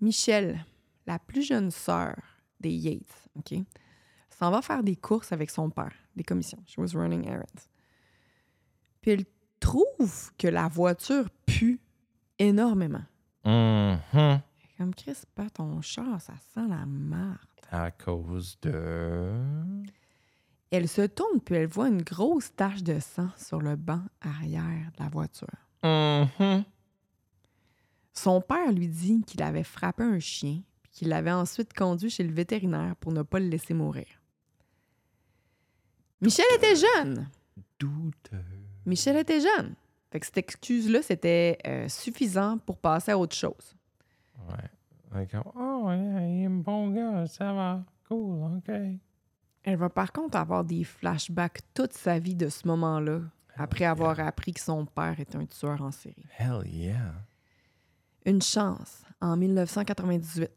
[0.01, 0.65] Michelle,
[1.07, 2.17] la plus jeune sœur
[2.61, 3.55] des Yates, OK,
[4.39, 6.63] s'en va faire des courses avec son père, des commissions.
[6.67, 7.69] She was running errands.
[9.01, 9.25] Puis elle
[9.59, 11.81] trouve que la voiture pue
[12.39, 13.05] énormément.
[13.45, 14.43] Mhm.
[14.77, 17.39] Comme Chris, pas ton char, ça sent la marde.
[17.71, 19.33] À cause de.
[20.71, 24.91] Elle se tourne puis elle voit une grosse tache de sang sur le banc arrière
[24.97, 25.49] de la voiture.
[25.83, 26.65] Mhm.
[28.13, 32.25] Son père lui dit qu'il avait frappé un chien puis qu'il l'avait ensuite conduit chez
[32.25, 34.20] le vétérinaire pour ne pas le laisser mourir.
[36.21, 37.29] Michel était jeune.
[37.79, 38.45] Douteux.
[38.87, 39.75] Michel était jeune.
[40.11, 43.75] Fait que cette excuse-là, c'était euh, suffisant pour passer à autre chose.
[44.49, 44.71] Ouais.
[45.55, 47.85] Oh, yeah, il est un bon gars, ça va.
[48.09, 48.75] Cool, OK.
[49.63, 53.21] Elle va par contre avoir des flashbacks toute sa vie de ce moment-là,
[53.57, 56.25] après avoir appris que son père est un tueur en série.
[56.39, 57.15] Hell yeah.
[58.25, 60.51] Une chance, en 1998.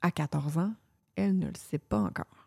[0.00, 0.72] À 14 ans,
[1.16, 2.37] elle ne le sait pas encore.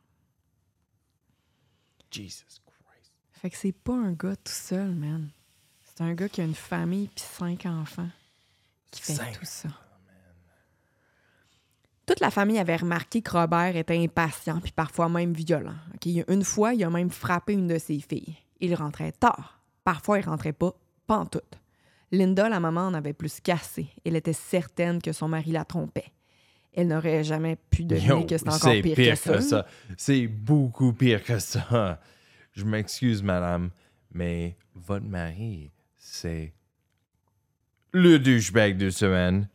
[2.11, 3.11] Jesus Christ.
[3.31, 5.29] Fait que c'est pas un gars tout seul, man.
[5.83, 8.09] C'est un gars qui a une famille puis cinq enfants
[8.91, 9.39] qui fait Cinq.
[9.39, 9.69] tout ça.
[12.05, 15.75] Toute la famille avait remarqué que Robert était impatient puis parfois même violent.
[16.27, 18.35] Une fois, il a même frappé une de ses filles.
[18.59, 19.61] Il rentrait tard.
[19.83, 20.73] Parfois, il rentrait pas,
[21.07, 21.59] pantoute.
[22.11, 23.87] Linda, la maman, en avait plus cassé.
[24.03, 26.11] Elle était certaine que son mari la trompait.
[26.73, 29.65] Elle n'aurait jamais pu deviner Yo, que c'était encore c'est pire, pire que ça.
[29.97, 31.99] C'est beaucoup pire que ça.
[32.53, 33.71] Je m'excuse, madame,
[34.13, 36.53] mais votre mari, c'est
[37.93, 39.47] le douchebag de semaine.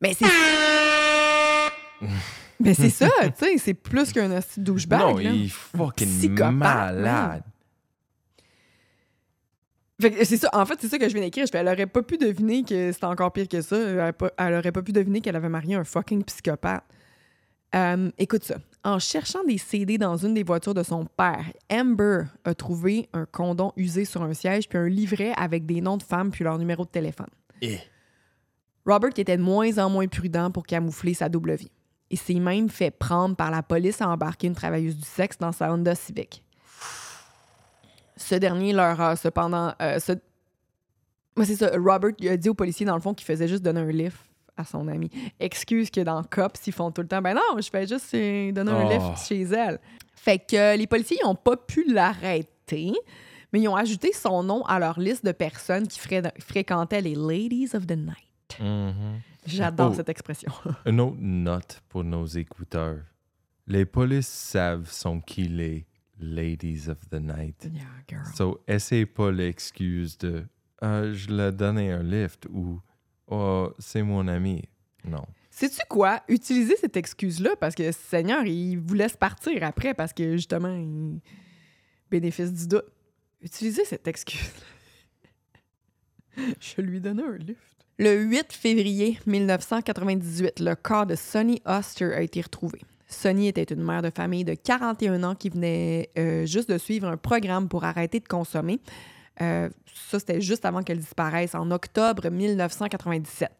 [0.00, 0.26] Mais c'est.
[2.60, 5.00] Mais c'est ça, tu sais, c'est plus qu'un douchebag.
[5.00, 5.22] non, là.
[5.30, 7.42] il est fucking Psychopathe, malade.
[10.24, 11.46] C'est ça, en fait, c'est ça que je viens d'écrire.
[11.52, 13.76] Elle aurait pas pu deviner que c'était encore pire que ça.
[13.76, 16.84] Elle, aurait pas- elle aurait pas pu deviner qu'elle avait marié un fucking psychopathe.
[17.74, 18.56] Euh, écoute ça.
[18.84, 23.24] En cherchant des CD dans une des voitures de son père, Amber a trouvé un
[23.24, 26.58] condom usé sur un siège puis un livret avec des noms de femmes puis leur
[26.58, 27.30] numéro de téléphone.
[27.62, 27.78] Eh.
[28.86, 31.70] Robert était de moins en moins prudent pour camoufler sa double vie.
[32.10, 35.52] Il s'est même fait prendre par la police à embarquer une travailleuse du sexe dans
[35.52, 36.43] sa Honda Civic.
[38.16, 39.72] Ce dernier leur a cependant...
[39.82, 40.12] euh, ce-
[41.42, 41.70] c'est ça.
[41.76, 44.18] Robert il a dit aux policiers, dans le fond, qu'il faisait juste donner un lift
[44.56, 45.10] à son ami.
[45.40, 48.70] Excuse que dans Cops, ils font tout le temps, ben non, je fais juste donner
[48.70, 48.90] un Oh.
[49.10, 49.80] lift chez elle.
[50.14, 52.92] Fait que euh, les policiers n'ont pas pu l'arrêter,
[53.52, 57.16] mais ils ont ajouté son nom à leur liste de personnes qui fré- fréquentaient les
[57.16, 58.60] Ladies of the Night.
[58.60, 59.20] Mhm.
[59.44, 59.94] J'adore Oh.
[59.96, 60.52] cette expression.
[60.86, 62.98] Une autre note pour nos écouteurs.
[63.66, 65.84] Les polices savent sont qui les
[66.18, 67.68] ladies of the night.
[67.72, 68.24] yeah, girl.
[68.34, 70.44] So, essaye pas l'excuse de
[70.80, 72.80] Ah, je l'ai donné un lift ou
[73.26, 74.62] Oh, c'est mon ami.
[75.04, 75.24] Non.
[75.50, 76.22] Sais-tu quoi?
[76.28, 81.20] Utilisez cette excuse-là parce que Seigneur, il vous laisse partir après parce que justement, il...
[82.10, 82.84] bénéfice du doute.
[83.40, 84.50] Utilisez cette excuse.
[86.60, 87.60] Je lui donnais un lift.
[87.98, 92.80] Le 8 février 1998, le corps de Sonny Oster a été retrouvé.
[93.14, 97.08] Sonny était une mère de famille de 41 ans qui venait euh, juste de suivre
[97.08, 98.80] un programme pour arrêter de consommer.
[99.40, 99.68] Euh,
[100.10, 103.50] ça, c'était juste avant qu'elle disparaisse, en octobre 1997.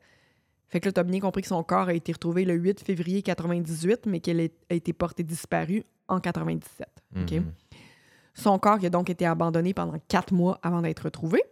[0.69, 3.23] Fait que là, t'as bien compris que son corps a été retrouvé le 8 février
[3.23, 6.89] 98, mais qu'elle a été portée disparue en 97.
[7.17, 7.33] OK?
[7.33, 7.53] Mhm.
[8.35, 11.43] Son corps qui a donc été abandonné pendant quatre mois avant d'être retrouvé.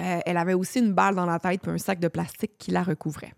[0.00, 2.70] Euh, elle avait aussi une balle dans la tête et un sac de plastique qui
[2.70, 3.34] la recouvrait.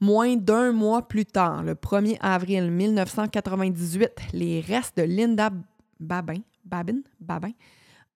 [0.00, 5.50] Moins d'un mois plus tard, le 1er avril 1998, les restes de Linda
[5.98, 7.52] Babin, Babin, Babin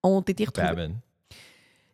[0.02, 0.68] ont été retrouvés.
[0.68, 0.92] Babin.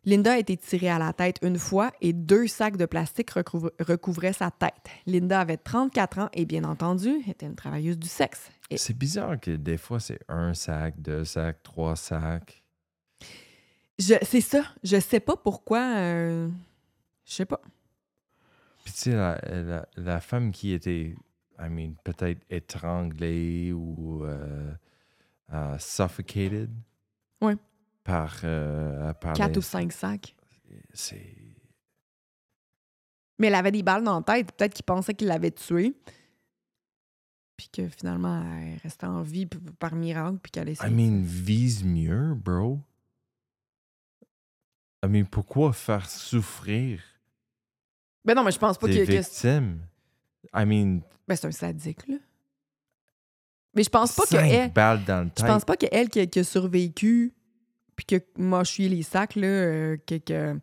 [0.03, 4.31] Linda a été tirée à la tête une fois et deux sacs de plastique recouvraient
[4.33, 4.73] sa tête.
[5.05, 8.49] Linda avait 34 ans et bien entendu était une travailleuse du sexe.
[8.69, 12.63] Et C'est bizarre que des fois, c'est un sac, deux sacs, trois sacs.
[13.97, 14.63] c'est ça.
[14.83, 15.79] Je sais pas pourquoi.
[15.97, 16.49] euh,
[17.25, 17.59] je sais pas.
[18.87, 21.13] Puis tu sais, la, la, la femme qui était,
[21.59, 24.73] I mean, peut-être étranglée ou euh,
[25.51, 26.71] euh, suffocated.
[27.41, 27.57] Ouais.
[28.05, 30.33] Par, euh, par Quatre les- ou cinq sacs.
[30.93, 31.35] C'est.
[33.39, 34.53] Mais elle avait des balles dans la tête.
[34.53, 35.93] Peut-être qu'il pensait qu'il l'avait tuée.
[37.57, 39.47] Puis que finalement, elle restait en vie
[39.79, 40.37] par miracle.
[40.41, 40.89] Puis qu'elle I essayait.
[40.93, 42.79] mean, vise mieux, bro.
[45.03, 47.01] I mean, pourquoi faire souffrir
[48.27, 49.11] Ben non, mais je pense pas tes que.
[49.11, 49.79] que- victimes?
[50.53, 52.17] I mean, Ben c'est un sadique, là.
[53.73, 56.25] Mais je pense pas que elle- balles dans le Je pense pas qu'elle qui, a-
[56.25, 57.33] qui a survécu,
[57.95, 60.59] puis qui a mâché les sacs, là, euh, que, que-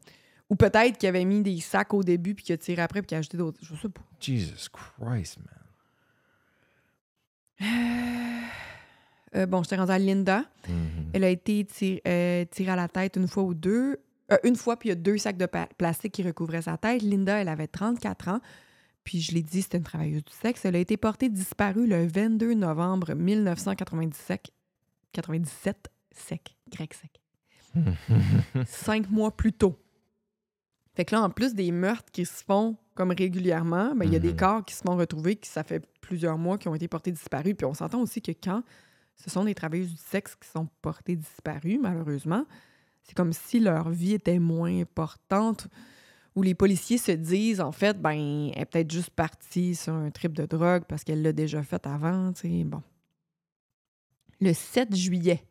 [0.51, 3.07] ou peut-être qu'il avait mis des sacs au début, puis qu'il a tiré après, puis
[3.09, 3.59] qu'il a ajouté d'autres.
[3.63, 4.03] Je sais pas.
[4.21, 5.49] Jesus Christ, man.
[9.37, 10.45] Euh, bon, je t'ai rendu à Linda.
[10.69, 11.11] Mhm.
[11.13, 13.99] Elle a été tir- euh, tirée à la tête une fois ou deux.
[14.33, 17.03] Euh, une fois, puis il y a deux sacs de plastique qui recouvraient sa tête.
[17.03, 18.41] Linda, elle avait 34 ans.
[19.05, 20.65] Puis je l'ai dit, c'était une travailleuse du sexe.
[20.65, 24.51] Elle a été portée disparue le 22 novembre 1997.
[25.13, 27.21] 97, sec, grec sec.
[28.67, 29.79] cinq mois plus tôt.
[30.97, 34.17] Fait que là, en plus des meurtres qui se font comme régulièrement, ben, il y
[34.17, 34.37] a des Mhm.
[34.37, 37.55] corps qui se font retrouver, qui ça fait plusieurs mois qui ont été portés disparus.
[37.57, 38.63] Puis on s'entend aussi que quand
[39.17, 42.47] ce sont des travailleuses du sexe qui sont portées disparues, malheureusement,
[43.05, 45.69] c'est comme si leur vie était moins importante,
[46.35, 50.11] où les policiers se disent, en fait, ben, elle est peut-être juste partie sur un
[50.11, 52.83] trip de drogue parce qu'elle l'a déjà fait avant, tu sais, bon.
[54.41, 55.45] Le 7 juillet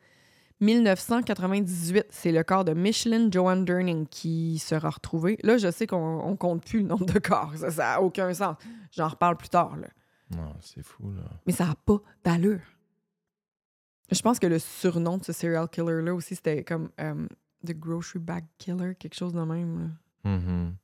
[0.60, 5.38] 1998, c'est le corps de Michelin Joan Durning qui sera retrouvé.
[5.44, 7.54] Là, je sais qu'on on compte plus le nombre de corps.
[7.56, 8.58] Ça n'a aucun sens.
[8.92, 9.76] J'en reparle plus tard.
[9.78, 9.88] Là.
[10.32, 11.24] Non, c'est fou, là.
[11.46, 12.62] Mais ça n'a pas d'allure.
[14.12, 17.28] Je pense que le surnom de ce serial killer-là aussi, c'était comme euh,
[17.66, 19.96] The Grocery Bag Killer, quelque chose de même.
[20.24, 20.32] là.
[20.32, 20.76] Mhm.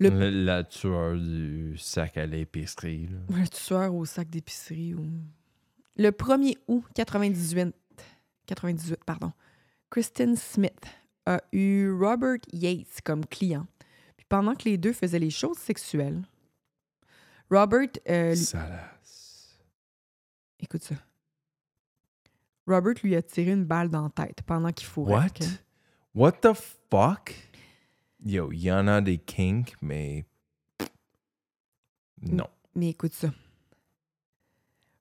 [0.00, 3.18] Le- Le- La tueur du sac à l'épicerie, là.
[3.36, 4.94] Un tueur au sac d'épicerie.
[4.94, 5.06] Ou...
[5.96, 7.72] Le 1er août 98,
[8.46, 9.32] 98 pardon,
[9.90, 10.86] Kristen Smith
[11.26, 13.66] a eu Robert Yates comme client.
[14.16, 16.22] Puis pendant que les deux faisaient les choses sexuelles,
[17.50, 17.88] Robert...
[18.08, 18.34] euh.
[20.58, 20.94] Écoute ça.
[22.66, 25.14] Robert lui a tiré une balle dans la tête pendant qu'il fourrait.
[25.14, 25.46] What?
[26.14, 26.52] What the
[26.90, 27.34] fuck?
[28.24, 30.24] Yo, il y en a des kinks, mais.
[32.20, 32.46] Non.
[32.74, 33.28] Mais écoute ça.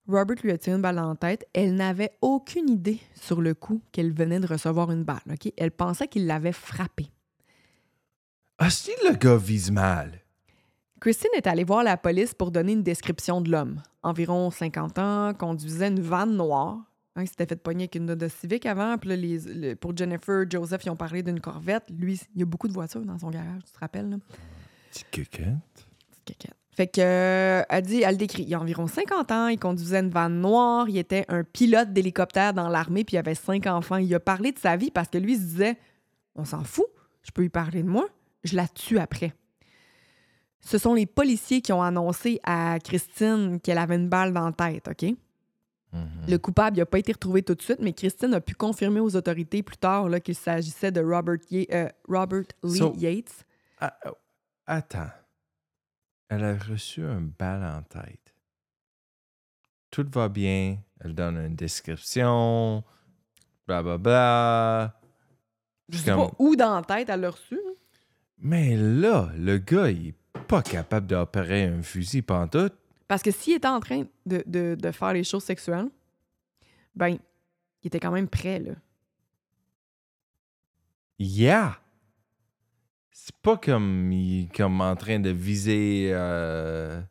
[0.08, 1.47] Robert lui a tiré une balle dans la tête.
[1.54, 5.21] Elle n'avait aucune idée sur le coup qu'elle venait de recevoir une balle.
[5.32, 5.54] ok?
[5.56, 7.12] Elle pensait qu'il l'avait frappée.
[8.58, 10.19] Ah, si le gars vise mal.
[11.00, 13.82] Christine est allée voir la police pour donner une description de l'homme.
[14.04, 16.90] Environ 50 ans, conduisait une vanne noire.
[17.15, 18.97] Hein, il s'était fait pogner avec une Honda Civic avant.
[18.97, 21.84] Puis là, les- le- pour Jennifer, Joseph, ils ont parlé d'une Corvette.
[21.89, 24.10] Lui, il y a beaucoup de voitures dans son garage, tu te rappelles?
[24.10, 24.17] Là?
[24.91, 25.47] Petite coquette.
[26.10, 26.56] Petite caquette.
[26.74, 28.43] Fait que, euh, elle dit, elle le décrit.
[28.47, 32.54] Il a environ 50 ans, il conduisait une vanne noire, il était un pilote d'hélicoptère
[32.54, 33.97] dans l'armée, puis il avait cinq enfants.
[33.97, 35.78] Il a parlé de sa vie parce que lui il se disait,
[36.36, 36.86] on s'en fout,
[37.24, 38.08] je peux lui parler de moi,
[38.45, 39.34] je la tue après.
[40.62, 44.52] Ce sont les policiers qui ont annoncé à Christine qu'elle avait une balle dans la
[44.54, 45.13] tête, OK?
[45.93, 46.25] Mhm.
[46.30, 49.15] Le coupable n'a pas été retrouvé tout de suite, mais Christine a pu confirmer aux
[49.15, 53.45] autorités plus tard là, qu'il s'agissait de Robert, Ye- euh, Robert Lee So- Yates.
[53.80, 54.12] Ah, oh,
[54.65, 55.10] attends.
[56.30, 58.34] Elle a reçu un balle en tête.
[59.89, 60.77] Tout va bien.
[61.01, 62.84] Elle donne une description.
[63.67, 64.97] Bla bla bla.
[65.89, 67.56] Je sais Comme- pas où dans la tête elle l'a reçu.
[67.56, 67.73] hein.
[68.38, 70.15] Mais là, le gars, il est
[70.47, 72.73] pas capable d'opérer un fusil pantoute.
[73.12, 75.89] Parce que s'il était en train de, de- de faire les choses sexuelles,
[76.95, 77.17] ben,
[77.84, 78.71] il était quand même prêt, là.
[81.19, 81.78] Yeah!
[83.12, 87.02] C'est pas comme il comme en train de viser euh,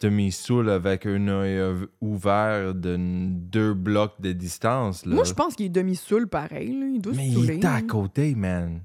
[0.00, 5.04] demi-soul avec un œil euh, ouvert de deux blocs de distance.
[5.04, 5.16] Là.
[5.16, 6.86] Moi, je pense qu'il est demi-soul pareil, là.
[6.86, 8.84] Il doit Mais se il est à côté, man.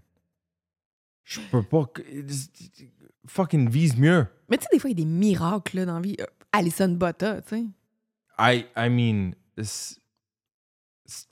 [1.26, 1.86] Je peux pas.
[3.28, 4.26] Fucking vise mieux.
[4.50, 6.16] Mais tu sais, des fois, il y a des miracles, là, dans la vie.
[6.20, 7.66] Euh, Alison Botta, tu sais.
[8.40, 10.00] I, I mean, cette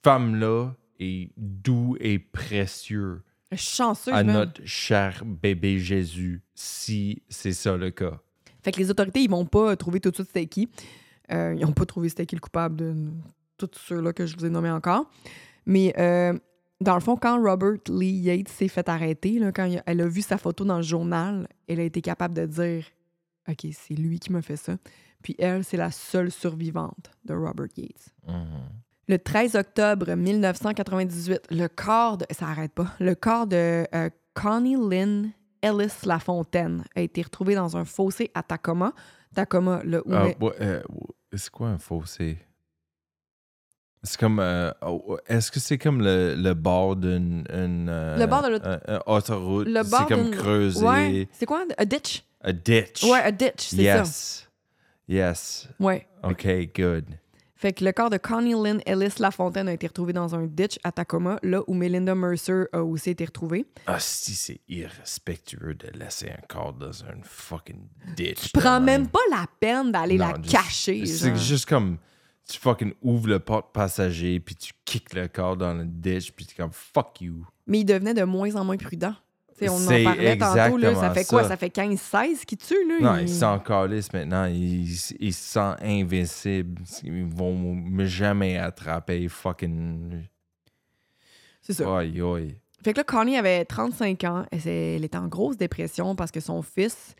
[0.03, 3.21] femme-là est doux et précieux
[3.55, 8.19] Chanceuse, à notre cher bébé Jésus, si c'est ça le cas.
[8.61, 10.67] Fait que les autorités, ils vont pas trouver tout de suite c'était qui.
[11.31, 12.95] Euh, ils ont pas trouvé c'était qui le coupable de
[13.57, 15.09] tous ceux-là que je vous ai nommés encore.
[15.65, 16.37] Mais euh,
[16.79, 20.21] dans le fond, quand Robert Lee Yates s'est fait arrêter, là, quand elle a vu
[20.21, 22.85] sa photo dans le journal, elle a été capable de dire
[23.49, 24.77] OK, c'est lui qui m'a fait ça.
[25.23, 28.13] Puis elle, c'est la seule survivante de Robert Yates.
[28.27, 28.69] Mhm.
[29.09, 32.25] Le 13 octobre 1998, le corps de.
[32.31, 32.93] Ça arrête pas.
[32.99, 38.43] Le corps de euh, Connie Lynn Ellis Lafontaine a été retrouvé dans un fossé à
[38.43, 38.93] Tacoma.
[39.33, 40.13] Tacoma, là où.
[40.13, 40.27] Ah,
[40.61, 40.81] euh,
[41.33, 42.37] c'est quoi un fossé?
[44.03, 44.39] C'est comme.
[44.39, 47.43] euh, oh, Est-ce que c'est comme le, le bord d'une.
[47.53, 49.67] une, euh, Le bord de l'aut- un- un autoroute?
[49.67, 50.85] Le C'est bord comme d'une- creusé.
[50.85, 51.27] Ouais.
[51.33, 51.65] C'est quoi?
[51.77, 52.23] A ditch?
[52.41, 53.03] A ditch.
[53.03, 53.81] Ouais, a ditch, c'est ça.
[53.81, 54.49] Yes.
[55.09, 55.67] Yes.
[55.79, 56.07] Ouais.
[56.23, 57.05] OK, good.
[57.55, 60.77] Fait que le corps de Connie Lynn Ellis Lafontaine a été retrouvé dans un ditch
[60.83, 63.65] à Tacoma, là où Melinda Mercer a aussi été retrouvée.
[63.87, 68.51] Ah, si c'est irrespectueux de laisser un corps dans un fucking ditch.
[68.53, 71.03] Prends de même pas la peine d'aller la cacher.
[71.07, 71.97] C'est juste comme.
[72.49, 76.45] Tu fucking ouvres le porte passager, puis tu kicks le corps dans le ditch, puis
[76.45, 77.45] tu comme fuck you.
[77.65, 79.13] Mais il devenait de moins en moins prudent.
[79.53, 81.41] T'sais, on en parlait tantôt, là, ça fait quoi?
[81.43, 81.49] ça.
[81.49, 82.95] Ça fait 15-16 qui tue, là?
[83.01, 84.45] Non, il- ils s'en calissent maintenant.
[84.45, 86.81] Ils se sentent invincibles.
[87.03, 89.27] Ils vont me jamais attraper.
[89.27, 90.23] Fucking.
[91.61, 91.97] C'est ça.
[91.97, 92.55] Aïe, aïe.
[92.83, 94.45] Fait que là, Connie avait 35 ans.
[94.51, 97.15] Elle, elle était en grosse dépression parce que son fils,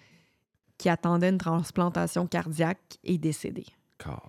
[0.77, 3.65] qui attendait une transplantation cardiaque, est décédé.
[3.97, 4.21] Calisse.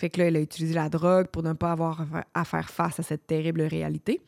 [0.00, 2.44] Fait que là, elle a utilisé la drogue pour ne pas avoir à fa- à
[2.46, 4.22] faire face à cette terrible réalité.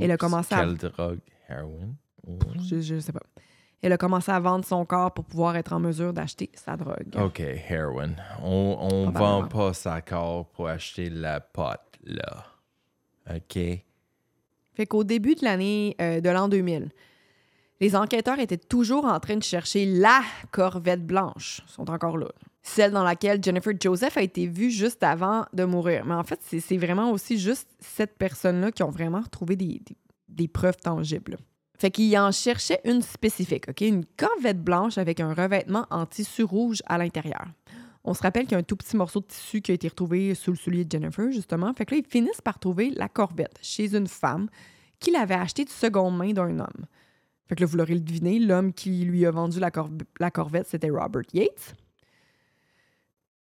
[0.00, 1.18] Elle a commencé à- Quelle drogue?
[1.48, 1.94] Heroin?
[2.62, 3.22] Je, je sais pas.
[3.82, 7.08] Elle a commencé à vendre son corps pour pouvoir être en mesure d'acheter sa drogue.
[7.20, 8.10] OK, heroin.
[8.42, 9.40] On, on Probablement.
[9.42, 12.44] vend pas sa corps pour acheter la pote, là.
[13.34, 13.58] OK?
[14.74, 16.90] Fait qu'au début de l'année euh, de l'an 2000,
[17.80, 20.20] les enquêteurs étaient toujours en train de chercher la
[20.52, 21.62] corvette blanche.
[21.68, 22.28] Ils sont encore là.
[22.66, 26.04] Celle dans laquelle Jennifer Joseph a été vue juste avant de mourir.
[26.04, 30.76] Mais en fait, c'est vraiment aussi juste cette personne-là qui ont vraiment retrouvé des, preuves
[30.76, 31.38] tangibles.
[31.78, 33.82] Fait qu'il en cherchait une spécifique, OK?
[33.82, 37.46] Une corvette blanche avec un revêtement en tissu rouge à l'intérieur.
[38.02, 39.86] On se rappelle qu'il y a un tout petit morceau de tissu qui a été
[39.88, 41.72] retrouvé sous le soulier de Jennifer, justement.
[41.72, 44.48] Fait que là, ils finissent par trouver la corvette chez une femme
[44.98, 46.86] qui l'avait achetée de seconde main d'un homme.
[47.46, 51.22] Fait que là, vous l'aurez deviné, l'homme qui lui a vendu la corvette, c'était Robert
[51.32, 51.76] Yates.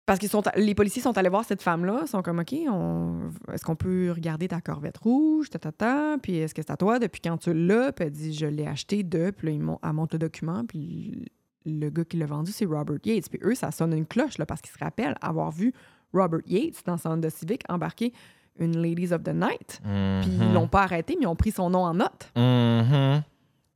[0.07, 0.27] Parce que
[0.61, 4.47] les policiers sont allés voir cette femme-là, sont comme, OK, on- est-ce qu'on peut regarder
[4.47, 7.53] ta corvette rouge, ta, ta, ta, puis est-ce que c'est à toi depuis quand tu
[7.53, 7.91] l'as?
[7.93, 11.25] Puis elle dit, je l'ai acheté de, puis là, ils elle montre le document, puis
[11.65, 13.29] le gars qui l'a vendu, c'est Robert Yates.
[13.29, 15.73] Puis eux, ça sonne une cloche, là, parce qu'ils se rappellent avoir vu
[16.13, 18.13] Robert Yates dans son Honda Civic embarquer
[18.61, 19.81] une Ladies of the Night.
[20.23, 22.31] Puis ils l'ont pas arrêté, mais ils ont pris son nom en note.
[22.37, 23.23] Mhm.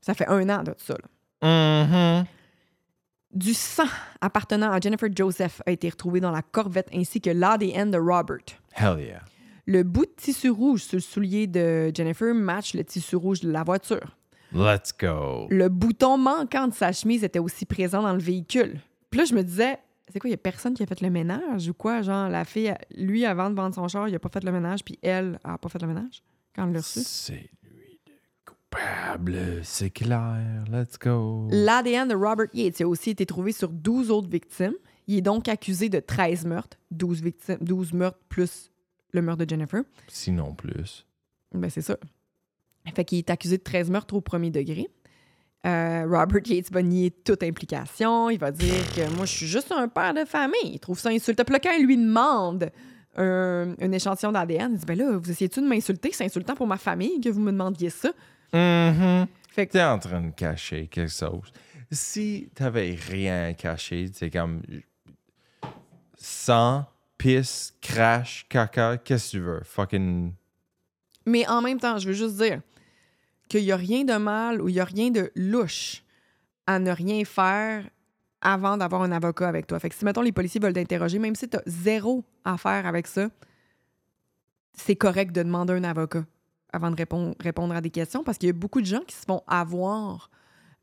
[0.00, 2.20] Ça fait un an de ça, là.
[2.20, 2.24] Mhm.
[3.32, 3.84] Du sang
[4.20, 8.38] appartenant à Jennifer Joseph a été retrouvé dans la corvette ainsi que l'ADN de Robert.
[8.76, 9.22] Hell yeah.
[9.66, 13.50] Le bout de tissu rouge sur le soulier de Jennifer match le tissu rouge de
[13.50, 14.16] la voiture.
[14.52, 15.46] Let's go.
[15.48, 18.80] Le bouton manquant de sa chemise était aussi présent dans le véhicule.
[19.10, 21.10] Puis là, je me disais, c'est quoi, il y a personne qui a fait le
[21.10, 22.02] ménage ou quoi?
[22.02, 24.84] Genre, la fille, lui, avant de vendre son char, il a pas fait le ménage,
[24.84, 26.24] puis elle a pas fait le ménage
[26.56, 27.00] quand elle l'a reçu?
[27.04, 27.48] C'est
[28.70, 30.64] coupable, c'est clair.
[30.70, 31.48] Let's go.
[31.50, 34.74] L'ADN de Robert Yates a aussi été trouvé sur 12 autres victimes.
[35.06, 38.70] Il est donc accusé de 13 meurtres, 12, victimes, 12 meurtres plus
[39.12, 39.83] le meurtre de Jennifer.
[40.06, 41.06] Sinon plus.
[41.52, 41.96] Ben, c'est ça.
[42.94, 44.88] Fait qu'il est accusé de 13 meurtres au premier degré.
[45.66, 48.30] Euh, Robert Yates va nier toute implication.
[48.30, 50.72] Il va dire que moi, je suis juste un père de famille.
[50.72, 51.44] Il trouve ça insultant.
[51.44, 52.70] Puis là, quand il lui demande
[53.16, 56.11] un, un échantillon d'ADN, il dit Ben là, vous essayez-tu de m'insulter?
[56.12, 58.11] C'est insultant pour ma famille que vous me demandiez ça.
[58.52, 59.26] Mhm.
[59.50, 61.52] Fait que T'es en train de cacher quelque chose.
[61.90, 64.62] Si t'avais rien caché, c'est comme
[66.16, 66.84] sang,
[67.18, 69.60] pisse, crash, caca, qu'est-ce que tu veux?
[69.64, 70.32] Fucking.
[71.26, 72.60] Mais en même temps, je veux juste dire
[73.48, 76.04] qu'il n'y a rien de mal ou il n'y a rien de louche
[76.66, 77.88] à ne rien faire
[78.40, 79.80] avant d'avoir un avocat avec toi.
[79.80, 83.06] Fait que si, mettons, les policiers veulent t'interroger, même si tu as zéro affaire avec
[83.06, 83.28] ça,
[84.72, 86.24] c'est correct de demander un avocat
[86.72, 89.14] avant de répondre, répondre à des questions parce qu'il y a beaucoup de gens qui
[89.16, 90.30] se font avoir.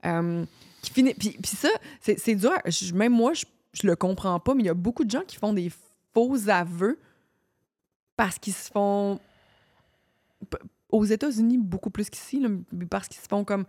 [0.06, 0.46] euh,
[0.82, 1.16] qui finissent.
[1.20, 1.70] Puis, puis ça,
[2.02, 2.52] c'est dur.
[2.66, 5.24] Je- même moi, je, je le comprends pas, mais il y a beaucoup de gens
[5.28, 5.72] qui font des
[6.14, 7.00] faux aveux
[8.16, 9.20] parce qu'ils se font
[10.90, 12.42] aux États-Unis beaucoup plus qu'ici,
[12.90, 13.66] parce qu'ils se font comme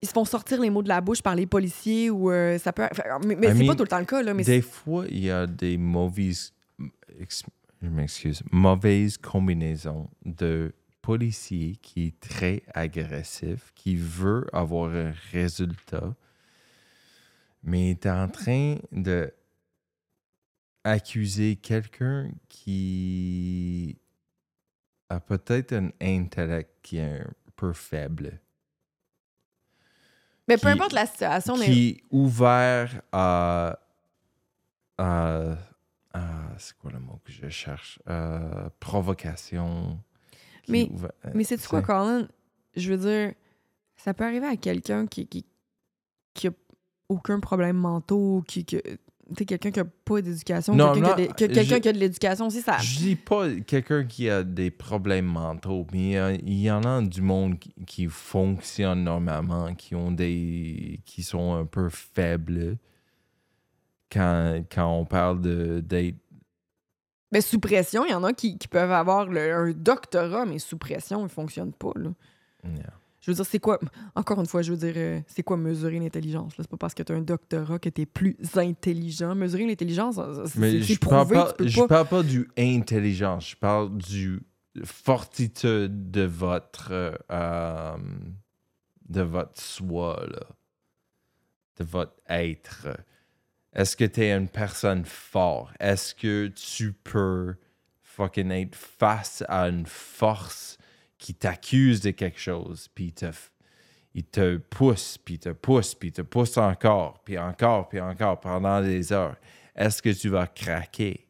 [0.00, 2.72] ils se font sortir les mots de la bouche par les policiers ou euh, ça
[2.72, 5.06] peut enfin, mais, mais c'est pas tout le temps le cas là mais Des fois,
[5.08, 6.52] il y a des mauvaises.
[7.84, 8.42] Je m'excuse.
[8.50, 16.14] Mauvaises combinaisons de policiers qui est très agressif, qui veut avoir un résultat,
[17.62, 19.30] mais est en train de
[20.82, 23.98] accuser quelqu'un qui
[25.10, 28.40] a peut-être un intellect qui est un peu faible.
[30.48, 33.78] mais peu importe la situation mais qui est ouvert à,
[34.96, 35.56] à-
[36.14, 37.98] à- c'est quoi le mot que je cherche?
[38.08, 39.98] Euh, provocation.
[40.68, 42.26] Mais- ouvert- mais c'est quoi Colin?
[42.76, 43.34] Je veux dire
[43.96, 45.44] ça peut arriver à quelqu'un qui, qui
[46.34, 46.50] qui a
[47.08, 51.28] aucun problème mentaux qui sais, quelqu'un qui a pas d'éducation, quelqu'un qui a non, des-
[51.28, 52.76] que- quelqu'un je- qui a de l'éducation aussi, ça.
[52.78, 56.70] je dis pas quelqu'un qui a des problèmes mentaux mais il y, a- il y
[56.70, 61.88] en a du monde qui, qui fonctionne normalement qui ont des qui sont un peu
[61.88, 62.76] faibles
[64.14, 65.82] quand, quand on parle de
[67.32, 70.58] Mais sous pression, il y en a qui, qui peuvent avoir le- un doctorat, mais
[70.60, 71.92] sous pression, ils fonctionnent pas.
[71.96, 72.10] Là.
[72.64, 72.92] Yeah.
[73.20, 73.78] Je veux dire, c'est quoi.
[74.14, 76.52] Encore une fois, je veux dire, euh, c'est quoi mesurer l'intelligence?
[76.56, 79.34] C'est pas parce que tu as un doctorat que tu es plus intelligent.
[79.34, 83.96] Mesurer l'intelligence, c'est Mais je parle, pas, je pas- parle pas du intelligence, je parle
[83.96, 84.40] du
[84.84, 86.92] fortitude de votre
[87.30, 87.96] euh,
[89.08, 90.40] de votre soi, là.
[91.78, 92.88] de votre être.
[93.74, 95.74] Est-ce que tu es une personne forte?
[95.80, 97.56] Est-ce que tu peux
[98.02, 100.78] fucking être face à une force
[101.18, 103.30] qui t'accuse de quelque chose, puis te,
[104.14, 108.80] il te pousse, puis te pousse, puis te pousse encore, puis encore, puis encore pendant
[108.80, 109.36] des heures?
[109.74, 111.26] Est-ce que tu vas craquer?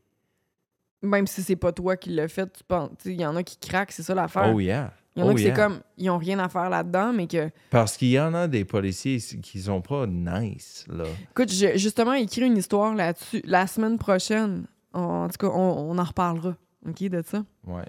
[1.02, 2.90] Même si c'est pas toi qui l'as fait, tu penses.
[3.04, 4.52] Il y en a qui craquent, c'est ça l'affaire.
[4.54, 4.92] Oh yeah.
[5.16, 5.54] Il y en a Oh qui yeah.
[5.54, 7.50] c'est comme, ils ont rien à faire là-dedans, mais que.
[7.70, 11.04] Parce qu'il y en a des policiers qui sont pas nice, là.
[11.30, 14.66] Écoute, j'ai justement écrit une histoire là-dessus la semaine prochaine.
[14.92, 16.56] En tout cas, on, on en reparlera,
[16.88, 17.44] OK, de ça?
[17.66, 17.84] Ouais.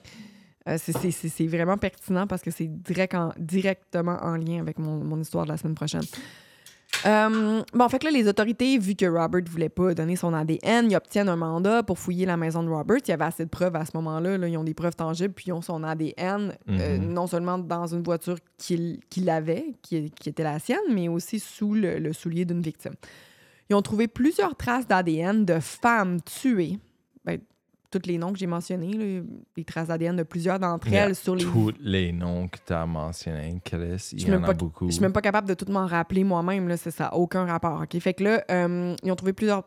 [0.67, 5.19] Euh, c'est- vraiment pertinent parce que c'est direct en- directement en lien avec mon, mon
[5.21, 6.01] histoire de la semaine prochaine.
[7.05, 10.33] Euh, bon, fait que là, les autorités, vu que Robert ne voulait pas donner son
[10.33, 12.97] ADN, ils obtiennent un mandat pour fouiller la maison de Robert.
[13.05, 14.37] Il y avait assez de preuves à ce moment-là.
[14.37, 14.47] là.
[14.47, 17.13] Ils ont des preuves tangibles, puis ils ont son ADN, euh, Mhm.
[17.13, 21.39] non seulement dans une voiture qu'il qu'il avait, qui, qui était la sienne, mais aussi
[21.39, 22.93] sous le, le soulier d'une victime.
[23.69, 26.79] Ils ont trouvé plusieurs traces d'ADN de femmes tuées.
[27.91, 29.21] Tous les noms que j'ai mentionnés, là,
[29.55, 32.73] les traces d'ADN de plusieurs d'entre Yeah, elles sur les Tous les noms que tu
[32.73, 34.87] as mentionnés, Chris, il y en a pas- beaucoup.
[34.87, 36.75] Je suis même pas capable de tout m'en rappeler moi-même.
[36.77, 37.81] Ça, aucun rapport.
[37.81, 37.97] OK?
[37.99, 39.63] Fait que là, euh, ils ont trouvé plusieurs,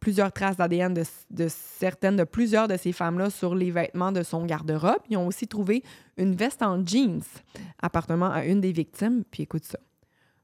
[0.00, 4.22] plusieurs traces d'ADN de, de certaines, de plusieurs de ces femmes-là sur les vêtements de
[4.22, 5.00] son garde-robe.
[5.10, 5.82] Ils ont aussi trouvé
[6.16, 7.22] une veste en jeans
[7.80, 9.24] appartenant à une des victimes.
[9.30, 9.78] Puis écoute ça.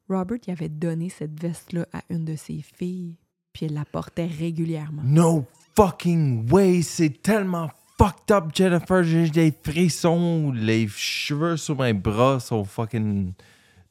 [0.08, 3.16] Robert, il avait donné cette veste-là à une de ses filles,
[3.52, 5.02] puis elle la portait régulièrement.
[5.04, 5.44] No
[5.78, 9.04] fucking way, c'est tellement fucked up, Jennifer.
[9.04, 13.32] J'ai des frissons, les cheveux sur mes bras sont fucking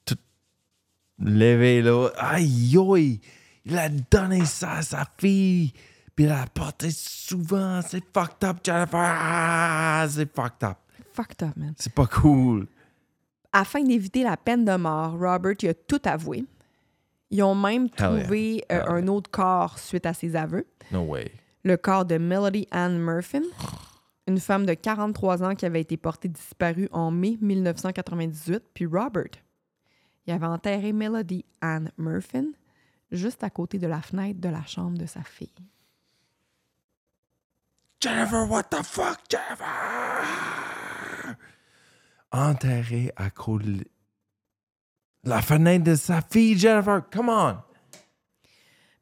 [0.04, 0.18] tout
[1.18, 2.10] levés là.
[2.18, 3.20] Aïe, aïe,
[3.64, 5.72] il a donné ça à sa fille,
[6.14, 7.80] puis il l'a porté souvent.
[7.80, 9.00] C'est fucked up, Jennifer.
[9.00, 10.76] Ah, c'est fucked up.
[11.14, 11.72] Fucked up, man.
[11.78, 12.66] C'est pas cool.
[13.50, 16.44] Afin d'éviter la peine de mort, Robert il a tout avoué.
[17.30, 18.08] Ils ont même yeah.
[18.08, 20.66] trouvé euh, un autre corps suite à ses aveux.
[20.92, 21.32] No way.
[21.68, 23.42] Le corps de Melody Ann Murphy,
[24.26, 28.64] une femme de 43 ans qui avait été portée disparue en mai 1998.
[28.72, 29.36] Puis Robert,
[30.26, 32.54] il avait enterré Melody Ann Murphy
[33.10, 35.52] juste à côté de la fenêtre de la chambre de sa fille.
[38.00, 39.66] Jennifer, what the fuck, Jennifer?
[42.32, 43.84] Enterré à cause de
[45.22, 47.02] la fenêtre de sa fille, Jennifer.
[47.12, 47.58] Come on.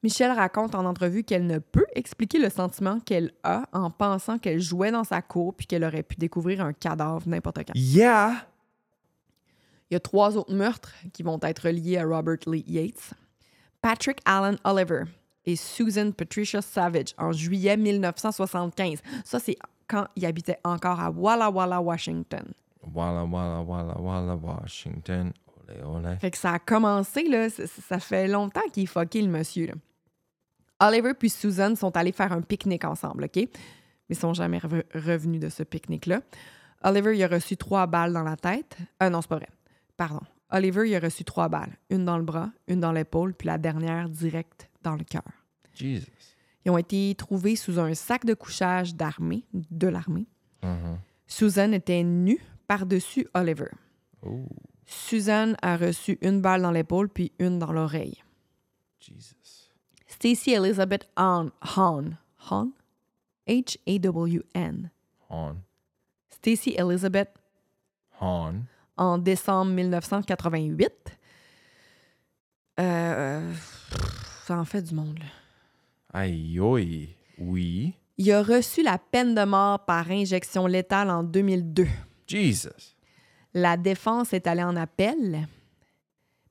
[0.03, 4.61] Michelle raconte en entrevue qu'elle ne peut expliquer le sentiment qu'elle a en pensant qu'elle
[4.61, 7.73] jouait dans sa cour puis qu'elle aurait pu découvrir un cadavre n'importe quand.
[7.75, 8.47] Yeah.
[9.91, 13.15] Il y a trois autres meurtres qui vont être liés à Robert Lee Yates.
[13.81, 15.05] Patrick Allen Oliver
[15.45, 19.01] et Susan Patricia Savage en juillet 1975.
[19.25, 22.53] Ça, c'est quand il habitait encore à Walla Walla, Washington.
[22.95, 25.33] Walla, walla, walla, walla, Washington.
[26.19, 29.67] Fait que ça a commencé, là, ça, fait longtemps qu'il est fucké, le monsieur.
[29.67, 29.75] Là.
[30.81, 33.37] Oliver puis Susan sont allés faire un pique-nique ensemble, OK?
[33.37, 33.49] Mais
[34.11, 36.21] ils sont jamais rev- revenus de ce pique-nique-là.
[36.85, 38.77] Oliver, il a reçu trois balles dans la tête.
[39.03, 39.49] Euh, non, c'est pas vrai.
[39.97, 40.21] Pardon.
[40.51, 41.77] Oliver, il a reçu trois balles.
[41.91, 45.23] Une dans le bras, une dans l'épaule, puis la dernière direct dans le cœur.
[45.75, 46.07] Jesus.
[46.64, 50.27] Ils ont été trouvés sous un sac de couchage d'armée, de l'armée.
[50.62, 50.99] Mhm.
[51.27, 53.71] Susan était nue par-dessus Oliver.
[54.23, 54.47] Oh,
[54.87, 58.22] Susan a reçu une balle dans l'épaule puis une dans l'oreille.
[59.01, 59.70] Jesus.
[60.07, 62.16] Stacy Elizabeth Hahn, Hahn,
[62.51, 62.70] Hahn?
[63.49, 64.91] H-A-W-N.
[65.30, 65.57] Hon.
[66.30, 67.30] Stacy Elizabeth
[68.20, 68.62] Hon.
[68.97, 70.91] en décembre 1988.
[72.80, 73.53] Euh,
[74.47, 75.24] ça en fait du monde, là.
[76.12, 77.09] Aïe, aïe.
[77.39, 77.95] Oui.
[78.18, 81.87] Il a reçu la peine de mort par injection létale en 2002.
[82.26, 82.96] Jesus.
[83.59, 85.49] La défense est allée en appel,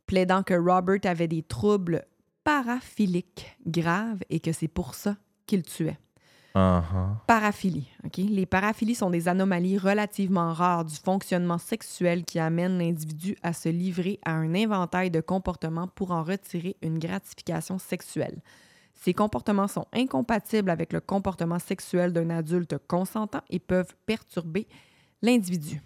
[0.08, 2.03] plaidant que Robert avait des troubles
[2.43, 5.99] paraphiliques graves et que c'est pour ça qu'il tuait.
[6.56, 6.82] Uh-huh.
[7.28, 7.88] Paraphilie.
[8.18, 13.70] Les paraphilies sont des anomalies relativement rares du fonctionnement sexuel qui amènent l'individu à se
[13.70, 18.41] livrer à un inventaire de comportements pour en retirer une gratification sexuelle.
[18.95, 24.68] Ces comportements sont incompatibles avec le comportement sexuel d'un adulte consentant et peuvent perturber
[25.22, 25.84] l'individu.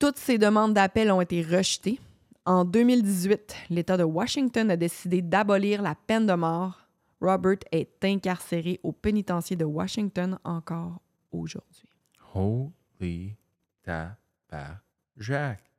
[0.00, 2.00] Toutes ces demandes d'appel ont été rejetées.
[2.46, 6.88] En 2018, l'État de Washington a décidé d'abolir la peine de mort.
[7.20, 11.90] Robert est incarcéré au pénitencier de Washington encore aujourd'hui.
[12.34, 13.36] Holy
[13.82, 15.70] tabarnak.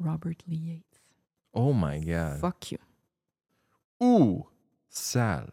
[0.00, 1.00] Robert Lee Yates.
[1.52, 2.40] Oh my God.
[2.40, 2.78] Fuck you.
[4.00, 4.48] Ou
[4.88, 5.52] sale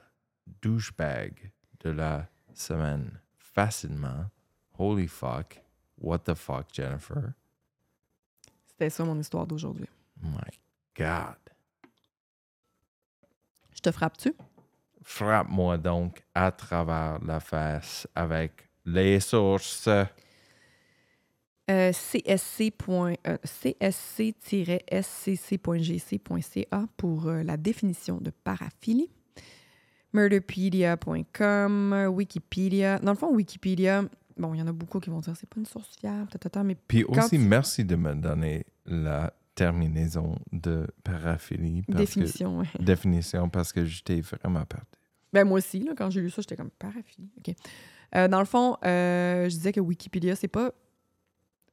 [0.63, 2.25] douchebag de la
[2.55, 3.19] semaine.
[3.37, 4.31] Facilement.
[4.79, 5.61] Holy fuck.
[5.97, 7.35] What the fuck, Jennifer?
[8.81, 9.85] C'était ça mon histoire d'aujourd'hui.
[10.23, 10.39] My
[10.97, 11.35] God.
[13.75, 14.33] Je te frappe-tu?
[15.03, 19.87] Frappe-moi donc à travers la face avec les sources.
[19.87, 20.05] Euh,
[21.69, 22.47] euh, csc-scc.gc.ca
[26.97, 29.11] pour euh, la définition de paraphilie.
[30.11, 32.97] Murderpedia.com, Wikipédia.
[32.97, 34.05] Dans le fond, Wikipédia,
[34.41, 36.63] bon, il y en a beaucoup qui vont dire c'est pas une source fiable, tatata,
[36.63, 41.81] mais Puis aussi, tu- merci de me donner la terminaison de paraphilie.
[41.83, 42.65] parce que- définition, ouais.
[42.79, 44.85] définition parce que j'étais vraiment perdu.
[45.33, 47.29] Ben moi aussi, là, quand j'ai lu ça, j'étais comme paraphilie.
[47.37, 47.55] OK.
[48.15, 50.71] Euh, dans le fond, euh, je disais que Wikipédia, c'est pas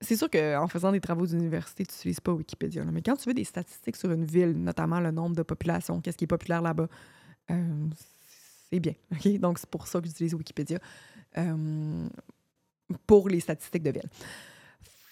[0.00, 2.84] c'est sûr qu'en faisant des travaux d'université, tu n'utilises pas Wikipédia.
[2.84, 2.92] là.
[2.92, 6.16] Mais quand tu veux des statistiques sur une ville, notamment le nombre de population, qu'est-ce
[6.16, 6.86] qui est populaire là-bas,
[7.50, 7.86] euh,
[8.70, 8.92] c'est bien.
[9.10, 9.38] ok?
[9.40, 10.78] Donc, c'est pour ça que j'utilise Wikipédia
[11.36, 12.08] euh,
[13.06, 14.10] pour les statistiques de ville.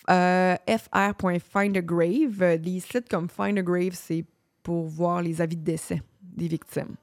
[0.09, 4.25] Euh, euh, Des sites comme Find c'est
[4.63, 6.97] pour voir les avis de décès des victimes.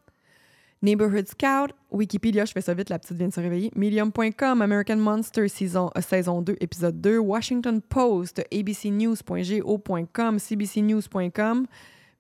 [0.84, 3.72] Neighborhood Scout, Wikipédia, je fais ça vite, la petite vient de se réveiller.
[3.74, 7.20] Medium.com, American Monster, saison, euh, saison 2, épisode 2.
[7.20, 11.68] Washington Post, abcnews.go.com, cbcnews.com.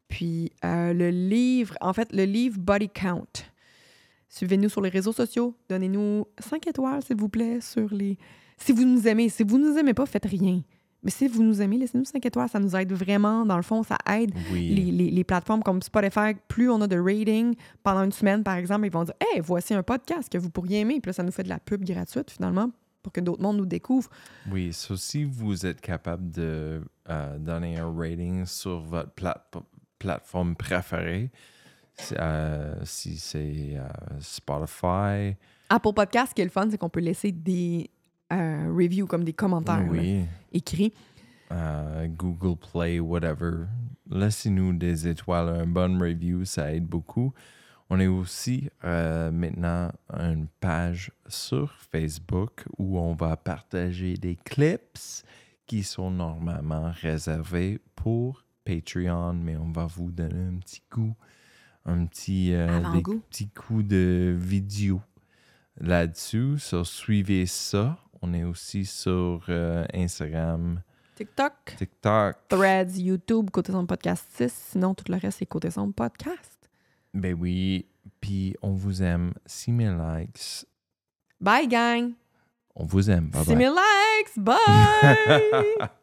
[0.08, 3.44] Puis euh, le livre, en fait, le livre Body Count.
[4.30, 5.54] Suivez-nous sur les réseaux sociaux.
[5.70, 8.18] Donnez-nous 5 étoiles, s'il vous plaît, sur les.
[8.58, 9.30] Si vous nous aimez.
[9.30, 10.62] Si vous nous aimez pas, faites rien.
[11.06, 12.48] Mais si vous nous aimez, laissez-nous 5 étoiles.
[12.48, 13.46] Ça nous aide vraiment.
[13.46, 14.70] Dans le fond, ça aide Oui.
[14.70, 18.56] les, les- les plateformes comme Spotify, plus on a de rating pendant une semaine, par
[18.56, 21.02] exemple, ils vont dire Hey, voici un podcast que vous pourriez aimer.
[21.02, 23.66] Puis là, ça nous fait de la pub gratuite, finalement, pour que d'autres mondes nous
[23.66, 24.10] découvrent.
[24.50, 29.58] Oui, so si vous êtes capable de euh, donner un rating sur votre plate-
[30.00, 31.32] plateforme préférée,
[32.14, 33.88] euh, si c'est euh,
[34.20, 35.36] Spotify,
[35.70, 37.90] Apple Podcast, ce qui est le fun, c'est qu'on peut laisser des
[38.40, 40.94] euh, reviews, comme des commentaires là, oui, écrits.
[41.52, 43.66] euh, Google Play, whatever,
[44.10, 47.34] laissez-nous des étoiles, un bon review, ça aide beaucoup.
[47.90, 54.98] On est aussi euh, maintenant une page sur Facebook où on va partager des clips
[55.68, 61.14] qui sont normalement réservés pour Patreon, mais on va vous donner un petit coup,
[61.86, 63.22] un petit, euh, des Avant-goût.
[63.30, 65.02] petits coups de vidéo
[65.80, 66.58] là-dessus.
[66.60, 67.98] So, suivez ça.
[68.26, 70.82] On est aussi sur euh, Instagram,
[71.14, 72.38] TikTok, TikTok.
[72.48, 74.70] Threads, YouTube, Côté Son Podcast 6.
[74.72, 76.70] Sinon, tout le reste, c'est Côté Son Podcast.
[77.14, 77.86] Ben oui,
[78.22, 79.34] puis on vous aime.
[79.46, 80.66] 6000 likes.
[81.42, 82.14] Bye, gang!
[82.76, 83.28] On vous aime.
[83.30, 84.40] Bye 6000 likes!
[84.40, 85.90] Bye!